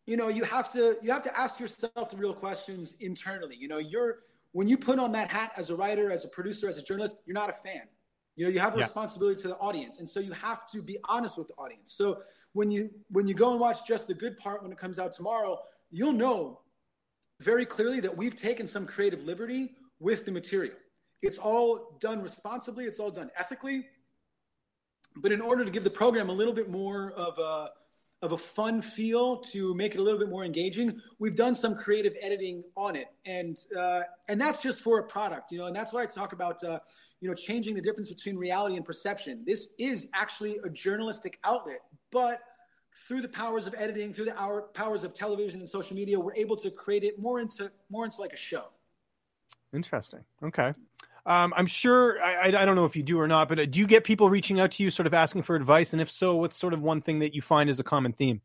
[0.05, 3.55] you know, you have to you have to ask yourself the real questions internally.
[3.55, 4.19] You know, you're
[4.51, 7.17] when you put on that hat as a writer, as a producer, as a journalist,
[7.25, 7.81] you're not a fan.
[8.35, 8.83] You know, you have a yeah.
[8.83, 11.91] responsibility to the audience, and so you have to be honest with the audience.
[11.91, 12.21] So
[12.53, 15.11] when you when you go and watch just the good part when it comes out
[15.13, 16.61] tomorrow, you'll know
[17.41, 20.75] very clearly that we've taken some creative liberty with the material.
[21.21, 22.85] It's all done responsibly.
[22.85, 23.87] It's all done ethically.
[25.17, 27.69] But in order to give the program a little bit more of a
[28.25, 30.99] of a fun feel to make it a little bit more engaging.
[31.19, 35.51] We've done some creative editing on it, and uh, and that's just for a product,
[35.51, 35.67] you know.
[35.67, 36.79] And that's why I talk about uh,
[37.21, 39.43] you know changing the difference between reality and perception.
[39.45, 41.79] This is actually a journalistic outlet,
[42.11, 42.41] but
[43.07, 46.55] through the powers of editing, through the powers of television and social media, we're able
[46.55, 48.65] to create it more into more into like a show.
[49.73, 50.21] Interesting.
[50.41, 50.73] Okay.
[51.25, 53.79] Um, I'm sure I, I don't know if you do or not, but uh, do
[53.79, 55.93] you get people reaching out to you, sort of asking for advice?
[55.93, 58.41] And if so, what's sort of one thing that you find is a common theme?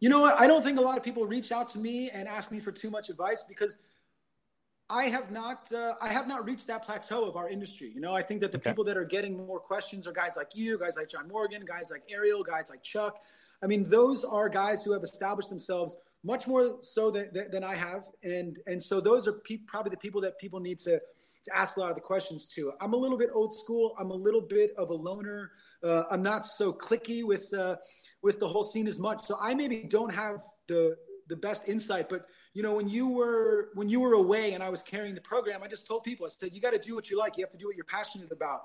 [0.00, 0.38] You know what?
[0.40, 2.72] I don't think a lot of people reach out to me and ask me for
[2.72, 3.78] too much advice because
[4.90, 7.90] I have not uh, I have not reached that plateau of our industry.
[7.94, 8.70] You know, I think that the okay.
[8.70, 11.90] people that are getting more questions are guys like you, guys like John Morgan, guys
[11.90, 13.22] like Ariel, guys like Chuck.
[13.62, 17.74] I mean, those are guys who have established themselves much more so than, than I
[17.76, 18.04] have.
[18.22, 21.76] And, and so those are pe- probably the people that people need to, to ask
[21.76, 22.72] a lot of the questions to.
[22.80, 23.94] I'm a little bit old school.
[23.98, 25.52] I'm a little bit of a loner.
[25.82, 27.76] Uh, I'm not so clicky with, uh,
[28.22, 29.22] with the whole scene as much.
[29.22, 30.96] So I maybe don't have the,
[31.28, 34.70] the best insight, but you know, when you were, when you were away and I
[34.70, 37.10] was carrying the program, I just told people, I said, you got to do what
[37.10, 37.36] you like.
[37.36, 38.62] You have to do what you're passionate about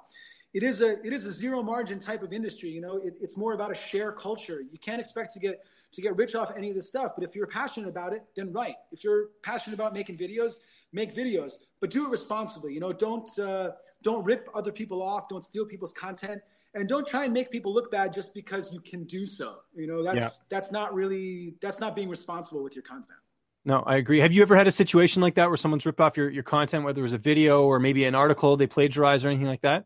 [0.54, 3.38] it is a it is a zero margin type of industry you know it, it's
[3.38, 6.70] more about a share culture you can't expect to get to get rich off any
[6.70, 7.12] of this stuff.
[7.16, 8.76] But if you're passionate about it, then write.
[8.92, 10.60] If you're passionate about making videos,
[10.94, 12.74] make videos, but do it responsibly.
[12.74, 13.72] You know, don't uh,
[14.04, 16.42] don't rip other people off, don't steal people's content,
[16.74, 19.58] and don't try and make people look bad just because you can do so.
[19.76, 20.46] You know, that's yeah.
[20.50, 23.20] that's not really that's not being responsible with your content.
[23.66, 24.20] No, I agree.
[24.20, 26.86] Have you ever had a situation like that where someone's ripped off your, your content,
[26.86, 29.86] whether it was a video or maybe an article they plagiarized or anything like that?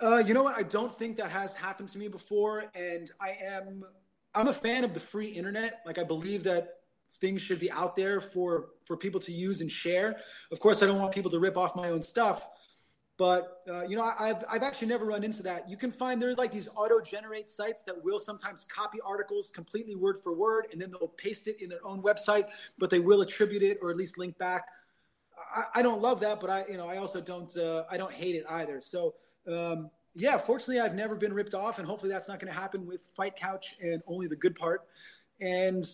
[0.00, 0.56] Uh, you know what?
[0.56, 3.84] I don't think that has happened to me before, and I am
[4.34, 5.82] I'm a fan of the free internet.
[5.84, 6.76] Like I believe that
[7.20, 10.16] things should be out there for for people to use and share.
[10.50, 12.48] Of course, I don't want people to rip off my own stuff,
[13.18, 15.68] but uh, you know, I, have I've actually never run into that.
[15.68, 19.94] You can find there's like these auto generate sites that will sometimes copy articles completely
[19.94, 22.46] word for word, and then they'll paste it in their own website,
[22.78, 24.64] but they will attribute it or at least link back.
[25.54, 28.12] I, I don't love that, but I you know I also don't uh, I don't
[28.12, 28.80] hate it either.
[28.80, 29.14] So.
[29.46, 32.86] Um, yeah, fortunately, I've never been ripped off, and hopefully that's not going to happen
[32.86, 34.82] with Fight Couch and only the good part.
[35.40, 35.86] And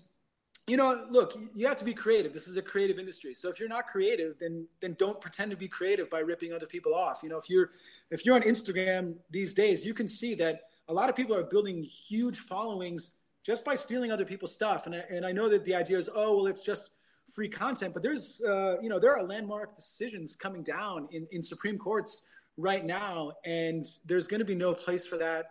[0.67, 2.35] you know, look, you have to be creative.
[2.35, 3.33] This is a creative industry.
[3.33, 6.67] So if you're not creative, then then don't pretend to be creative by ripping other
[6.67, 7.21] people off.
[7.23, 7.71] You know, if you're
[8.11, 11.45] if you're on Instagram these days, you can see that a lot of people are
[11.45, 13.13] building huge followings
[13.45, 14.85] just by stealing other people's stuff.
[14.85, 16.91] And I, and I know that the idea is, oh, well, it's just
[17.33, 21.43] free content, but there's uh, you know there are landmark decisions coming down in in
[21.43, 22.29] Supreme Courts
[22.59, 25.47] right now, and there's going to be no place for that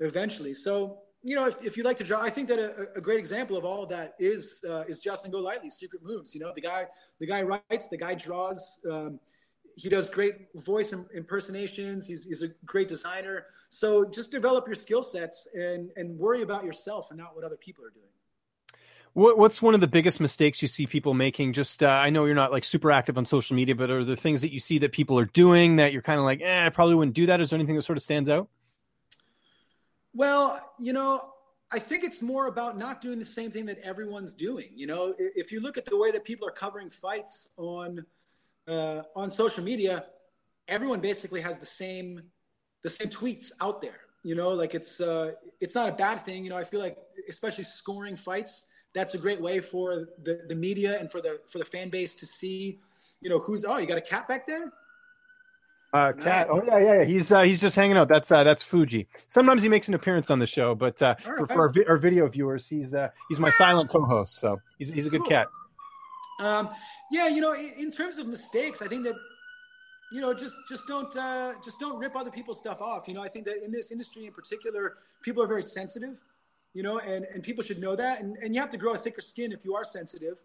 [0.00, 0.52] eventually.
[0.52, 3.18] So you know, if, if you like to draw, I think that a, a great
[3.18, 6.34] example of all of that is uh, is Justin Golightly's secret moves.
[6.34, 6.86] You know, the guy
[7.18, 8.80] the guy writes, the guy draws.
[8.90, 9.18] Um,
[9.76, 12.08] he does great voice impersonations.
[12.08, 13.46] He's, he's a great designer.
[13.68, 17.56] So just develop your skill sets and and worry about yourself and not what other
[17.56, 18.06] people are doing.
[19.14, 21.52] What, what's one of the biggest mistakes you see people making?
[21.52, 24.16] Just uh, I know you're not like super active on social media, but are the
[24.16, 26.68] things that you see that people are doing that you're kind of like, eh, I
[26.68, 27.40] probably wouldn't do that?
[27.40, 28.48] Is there anything that sort of stands out?
[30.14, 31.32] Well, you know,
[31.70, 34.68] I think it's more about not doing the same thing that everyone's doing.
[34.74, 38.04] You know, if you look at the way that people are covering fights on
[38.66, 40.06] uh, on social media,
[40.66, 42.22] everyone basically has the same
[42.82, 44.00] the same tweets out there.
[44.24, 46.42] You know, like it's uh, it's not a bad thing.
[46.42, 46.96] You know, I feel like
[47.28, 51.58] especially scoring fights, that's a great way for the, the media and for the for
[51.58, 52.78] the fan base to see,
[53.20, 54.72] you know, who's oh you got a cat back there.
[55.92, 56.48] Uh, cat.
[56.50, 57.04] Oh yeah, yeah, yeah.
[57.04, 58.08] He's uh, he's just hanging out.
[58.08, 59.08] That's uh, that's Fuji.
[59.26, 61.96] Sometimes he makes an appearance on the show, but uh, for, for our, vi- our,
[61.96, 64.38] video viewers, he's uh, he's my silent co-host.
[64.38, 65.30] So he's he's a good cool.
[65.30, 65.46] cat.
[66.40, 66.68] Um,
[67.10, 69.14] yeah, you know, in, in, terms of mistakes, I think that
[70.12, 73.08] you know just just don't uh, just don't rip other people's stuff off.
[73.08, 76.22] You know, I think that in this industry in particular, people are very sensitive.
[76.74, 78.98] You know, and and people should know that, and and you have to grow a
[78.98, 80.42] thicker skin if you are sensitive.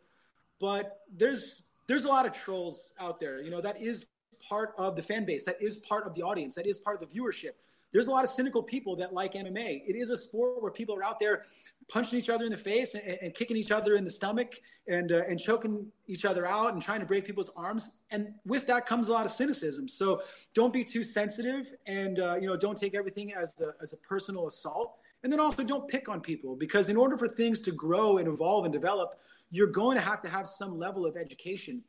[0.59, 3.41] But there's there's a lot of trolls out there.
[3.41, 4.05] You know, that is
[4.47, 7.07] part of the fan base, that is part of the audience, that is part of
[7.07, 7.53] the viewership.
[7.91, 9.84] There's a lot of cynical people that like MMA.
[9.88, 11.43] It is a sport where people are out there
[11.89, 14.55] punching each other in the face and, and kicking each other in the stomach
[14.88, 17.97] and uh, and choking each other out and trying to break people's arms.
[18.09, 19.88] And with that comes a lot of cynicism.
[19.88, 20.24] So
[20.55, 23.97] don't be too sensitive, and uh, you know don't take everything as a, as a
[23.97, 24.97] personal assault.
[25.24, 28.28] And then also don't pick on people because in order for things to grow and
[28.28, 29.19] evolve and develop,
[29.51, 31.82] you're going to have to have some level of education.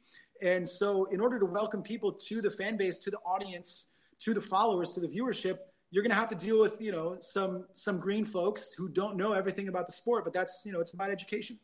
[0.42, 4.34] And so, in order to welcome people to the fan base, to the audience, to
[4.34, 5.58] the followers, to the viewership,
[5.90, 9.16] you're going to have to deal with you know some some green folks who don't
[9.16, 10.24] know everything about the sport.
[10.24, 11.58] But that's you know it's about education.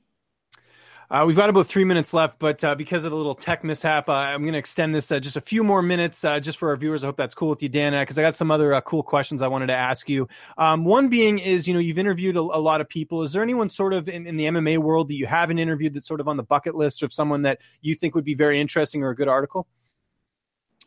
[1.11, 4.09] Uh, we've got about three minutes left, but uh, because of the little tech mishap,
[4.09, 6.69] uh, I'm going to extend this uh, just a few more minutes uh, just for
[6.69, 7.03] our viewers.
[7.03, 9.43] I hope that's cool with you, Dan, because I got some other uh, cool questions
[9.43, 10.29] I wanted to ask you.
[10.57, 13.25] Um, one being is, you know, you've interviewed a, a, lot of people.
[13.25, 16.07] Is there anyone sort of in, in, the MMA world that you haven't interviewed that's
[16.07, 19.03] sort of on the bucket list of someone that you think would be very interesting
[19.03, 19.67] or a good article?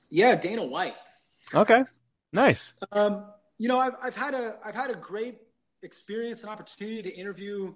[0.09, 0.95] Yeah, Dana White.
[1.53, 1.83] Okay,
[2.31, 2.73] nice.
[2.93, 3.25] Um,
[3.57, 5.39] you know, I've, I've had a I've had a great
[5.81, 7.73] experience and opportunity to interview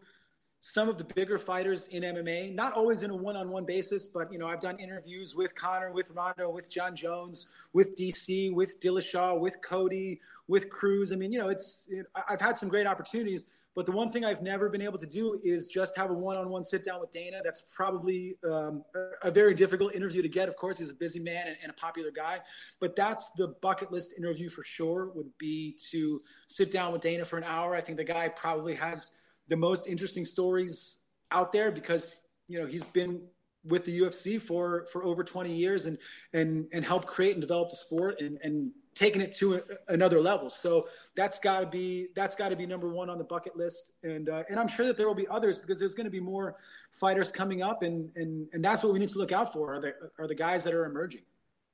[0.67, 4.37] some of the bigger fighters in MMA, not always in a one-on-one basis, but you
[4.37, 9.39] know, I've done interviews with Conor, with Ronda, with Jon Jones, with DC, with Dillashaw,
[9.39, 11.13] with Cody, with Cruz.
[11.13, 13.45] I mean, you know, it's it, I've had some great opportunities,
[13.75, 16.65] but the one thing I've never been able to do is just have a one-on-one
[16.65, 17.39] sit down with Dana.
[17.45, 20.49] That's probably um, a, a, very difficult interview to get.
[20.49, 22.39] Of course, he's a busy man and, and, a popular guy,
[22.81, 25.11] but that's the bucket list interview for sure.
[25.15, 27.73] Would be to sit down with Dana for an hour.
[27.73, 29.13] I think the guy probably has
[29.47, 33.21] the most interesting stories out there because you know he's been
[33.65, 35.97] with the UFC for for over 20 years and
[36.33, 40.19] and and helped create and develop the sport and and taking it to a, another
[40.19, 40.49] level.
[40.49, 43.93] So that's got to be that's got to be number one on the bucket list.
[44.03, 46.19] And uh, and I'm sure that there will be others because there's going to be
[46.19, 46.57] more
[46.91, 49.79] fighters coming up, and and and that's what we need to look out for are
[49.79, 51.21] the are the guys that are emerging.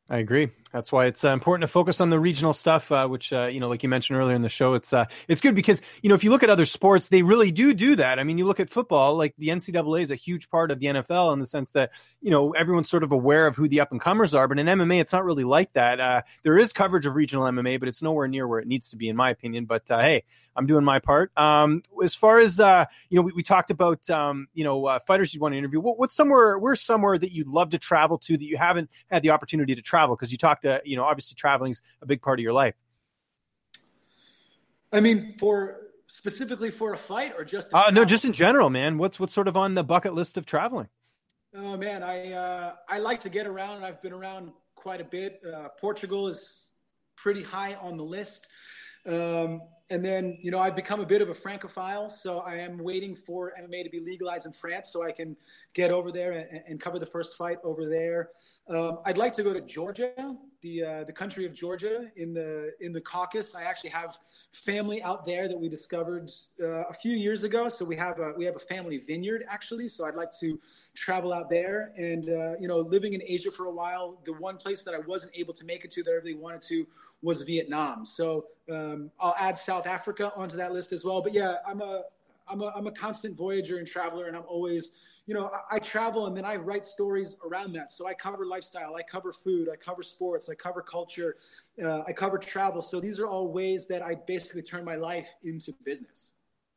[0.10, 0.50] I agree.
[0.74, 3.60] That's why it's uh, important to focus on the regional stuff, uh, which uh, you
[3.60, 6.16] know, like you mentioned earlier in the show, it's uh, it's good because you know
[6.16, 8.20] if you look at other sports, they really do do that.
[8.20, 10.88] I mean, you look at football, like the NCAA is a huge part of the
[10.88, 11.92] NFL in the sense that
[12.22, 14.66] you know everyone's sort of aware of who the up and comers are, but in
[14.66, 16.00] MMA, it's not really like that.
[16.02, 18.98] Uh, there is coverage of regional MMA, but it's nowhere near where it needs to
[18.98, 19.66] be, in my opinion.
[19.66, 20.24] But uh, hey,
[20.56, 21.32] I'm doing my part.
[21.38, 25.40] Um, as far as you know, we, we talked about um, you know fighters you
[25.40, 25.80] want to interview.
[25.80, 26.58] What, what's somewhere?
[26.58, 29.82] Where's somewhere that you'd love to travel to that you haven't had the opportunity to
[29.84, 29.93] travel?
[29.94, 32.76] Because you talked to you know obviously traveling's a big part of your life.
[34.92, 35.78] I mean, for
[36.08, 38.98] specifically for a fight or just uh, no, just in general, man.
[38.98, 40.88] What's what's sort of on the bucket list of traveling?
[41.56, 45.06] Oh man, I uh, I like to get around, and I've been around quite a
[45.06, 45.42] bit.
[45.46, 46.72] Uh, Portugal is
[47.16, 48.48] pretty high on the list.
[49.06, 49.62] Um,
[49.94, 53.14] and then, you know, I've become a bit of a Francophile, so I am waiting
[53.14, 55.38] for MMA to be legalized in France so I can
[55.76, 58.32] get over there and, and cover the first fight over there.
[58.68, 62.74] Um, I'd like to go to Georgia, the uh, the country of Georgia in the
[62.80, 63.54] in the Caucasus.
[63.54, 64.18] I actually have
[64.52, 67.70] family out there that we discovered uh, a few years ago.
[67.70, 69.90] So we have a we have a family vineyard actually.
[69.90, 70.60] So I'd like to
[70.96, 71.92] travel out there.
[71.98, 75.00] And uh, you know, living in Asia for a while, the one place that I
[75.00, 76.88] wasn't able to make it to that I really wanted to
[77.24, 78.06] was Vietnam.
[78.06, 81.22] So um, I'll add South Africa onto that list as well.
[81.22, 82.04] But yeah, I'm a
[82.48, 85.80] I'm a I'm a constant voyager and traveler, and I'm always you know I, I
[85.80, 87.92] travel and then I write stories around that.
[87.92, 91.38] So I cover lifestyle, I cover food, I cover sports, I cover culture,
[91.84, 92.82] uh, I cover travel.
[92.82, 96.34] So these are all ways that I basically turn my life into business.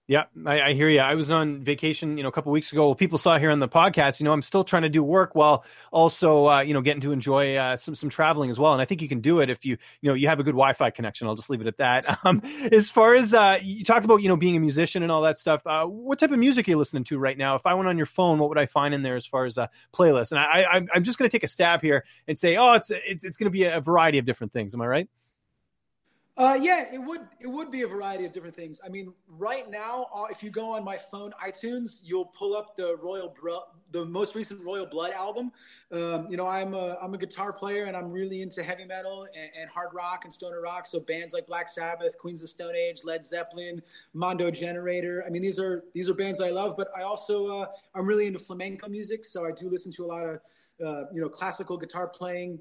[0.08, 1.00] Yeah, I, I, hear you.
[1.00, 2.94] I was on vacation, you know, a couple weeks ago.
[2.94, 5.64] People saw here on the podcast, you know, I'm still trying to do work while
[5.90, 8.72] also, uh, you know, getting to enjoy uh, some some traveling as well.
[8.72, 10.52] And I think you can do it if you, you know, you have a good
[10.52, 11.26] Wi-Fi connection.
[11.26, 12.18] I'll just leave it at that.
[12.26, 12.40] Um,
[12.72, 15.38] as far as uh, you talked about, you know, being a musician and all that
[15.38, 17.54] stuff, uh, what type of music are you listening to right now?
[17.54, 19.58] If I went on your phone, what would I find in there as far as
[19.58, 20.32] a playlist?
[20.32, 22.90] And I, I, I'm just going to take a stab here and say, oh, it's
[22.90, 24.74] it's, it's going to be a variety of different things.
[24.74, 25.08] Am I right?
[26.38, 28.78] Uh, yeah, it would it would be a variety of different things.
[28.84, 32.76] I mean, right now, uh, if you go on my phone iTunes, you'll pull up
[32.76, 35.50] the Royal Bro- the most recent Royal Blood album.
[35.90, 39.26] Um, you know, I'm a I'm a guitar player and I'm really into heavy metal
[39.34, 40.84] and, and, hard rock and stoner rock.
[40.86, 43.80] So bands like Black Sabbath, Queens of Stone Age, Led Zeppelin,
[44.12, 45.24] Mondo Generator.
[45.26, 46.76] I mean, these are these are bands I love.
[46.76, 50.08] But I also uh, I'm really into flamenco music, so I do listen to a
[50.08, 50.40] lot of
[50.84, 52.58] uh, you know classical guitar playing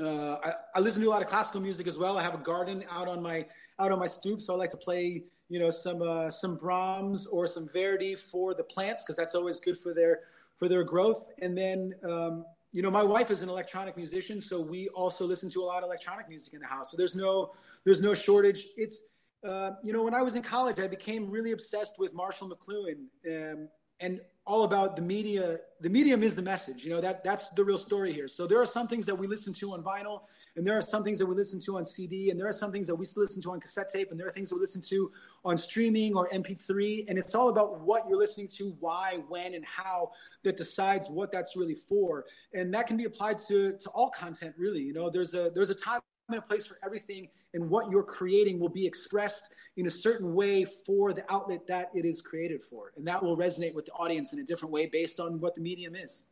[0.00, 2.18] uh, I, I, listen to a lot of classical music as well.
[2.18, 3.46] I have a garden out on my
[3.78, 7.26] out on my stoop, so I like to play you know some uh, some Brahms
[7.26, 10.20] or some Verdi for the plants because that's always good for their
[10.56, 11.28] for their growth.
[11.40, 15.50] And then um, you know my wife is an electronic musician, so we also listen
[15.50, 16.90] to a lot of electronic music in the house.
[16.90, 17.52] So there's no
[17.84, 18.66] there's no shortage.
[18.76, 19.02] It's
[19.44, 23.06] uh, you know when I was in college, I became really obsessed with Marshall McLuhan.
[23.26, 23.68] Um,
[24.00, 24.20] and
[24.50, 27.78] all about the media the medium is the message you know that that's the real
[27.78, 28.26] story here.
[28.26, 30.22] So there are some things that we listen to on vinyl
[30.56, 32.72] and there are some things that we listen to on cd and there are some
[32.72, 34.60] things that we still listen to on cassette tape and there are things that we
[34.60, 35.12] listen to
[35.44, 39.64] on streaming or mp3 and it's all about what you're listening to why when and
[39.64, 40.10] how
[40.42, 42.24] that decides what that's really for.
[42.52, 45.08] And that can be applied to to all content really you know.
[45.10, 48.68] There's a there's a time and a place for everything and what you're creating will
[48.68, 52.92] be expressed in a certain way for the outlet that it is created for.
[52.96, 55.60] And that will resonate with the audience in a different way based on what the
[55.60, 56.22] medium is.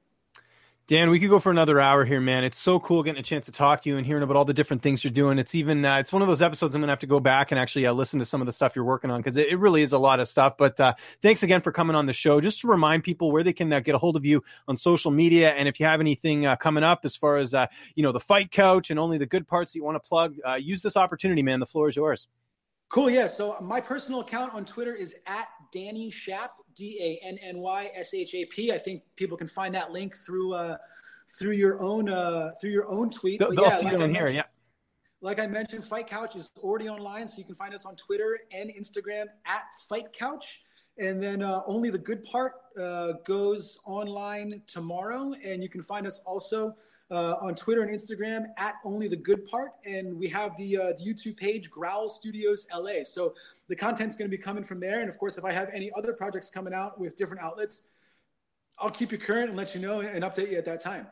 [0.88, 2.44] Dan, we could go for another hour here, man.
[2.44, 4.54] It's so cool getting a chance to talk to you and hearing about all the
[4.54, 5.38] different things you're doing.
[5.38, 7.60] It's even uh, it's one of those episodes I'm gonna have to go back and
[7.60, 9.82] actually uh, listen to some of the stuff you're working on because it, it, really
[9.82, 10.54] is a lot of stuff.
[10.56, 12.40] But uh, thanks again for coming on the show.
[12.40, 15.10] Just to remind people where they can uh, get a hold of you on social
[15.10, 18.12] media, and if you have anything uh, coming up as far as uh, you know
[18.12, 20.96] the fight couch and only the good parts that you want to plug, use this
[20.96, 21.60] opportunity, man.
[21.60, 22.28] The floor is yours.
[22.88, 23.10] Cool.
[23.10, 23.26] Yeah.
[23.26, 27.90] So my personal account on Twitter is at Danny Shap, D A N N Y
[27.94, 28.72] S H A P.
[28.72, 30.76] I think people can find that link through uh,
[31.38, 33.40] through your own uh, through your own tweet.
[33.40, 34.28] They'll, yeah, see like it on here.
[34.28, 34.44] Yeah.
[35.20, 38.38] Like I mentioned, Fight Couch is already online, so you can find us on Twitter
[38.52, 40.62] and Instagram at Fight Couch.
[40.96, 46.06] And then uh, only the good part uh, goes online tomorrow, and you can find
[46.06, 46.76] us also
[47.10, 49.72] uh, on Twitter and Instagram at only the good part.
[49.86, 53.04] And we have the, uh, the YouTube page Growl Studios LA.
[53.04, 53.34] So
[53.68, 55.00] the content's going to be coming from there.
[55.00, 57.88] And of course, if I have any other projects coming out with different outlets,
[58.78, 61.06] I'll keep you current and let you know and update you at that time.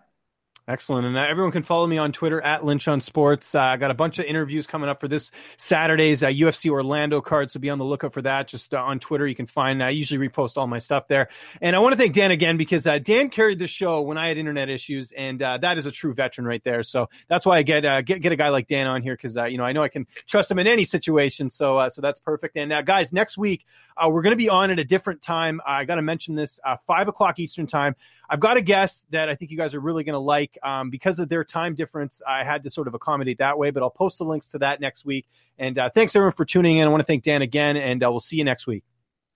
[0.69, 1.07] Excellent.
[1.07, 3.55] And uh, everyone can follow me on Twitter at Lynch on Sports.
[3.55, 7.21] Uh, I got a bunch of interviews coming up for this Saturday's uh, UFC Orlando
[7.21, 7.53] card.
[7.53, 8.49] So be on the lookout for that.
[8.49, 11.29] Just uh, on Twitter, you can find, I usually repost all my stuff there.
[11.61, 14.27] And I want to thank Dan again because uh, Dan carried the show when I
[14.27, 15.13] had internet issues.
[15.13, 16.83] And uh, that is a true veteran right there.
[16.83, 19.59] So that's why I get, get, get a guy like Dan on here because, you
[19.59, 21.49] know, I know I can trust him in any situation.
[21.49, 22.57] So, so that's perfect.
[22.57, 23.65] And guys, next week,
[24.05, 25.61] we're going to be on at a different time.
[25.65, 26.59] I got to mention this,
[26.89, 27.95] five o'clock Eastern time.
[28.29, 30.56] I've got a guest that I think you guys are really going to like.
[30.63, 33.83] Um, because of their time difference, I had to sort of accommodate that way, but
[33.83, 35.27] I'll post the links to that next week.
[35.59, 36.87] And uh, thanks everyone for tuning in.
[36.87, 38.85] I want to thank Dan again, and uh, we'll see you next week.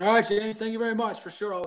[0.01, 0.59] All right, James.
[0.59, 1.55] Thank you very much for sure.
[1.55, 1.66] I'll-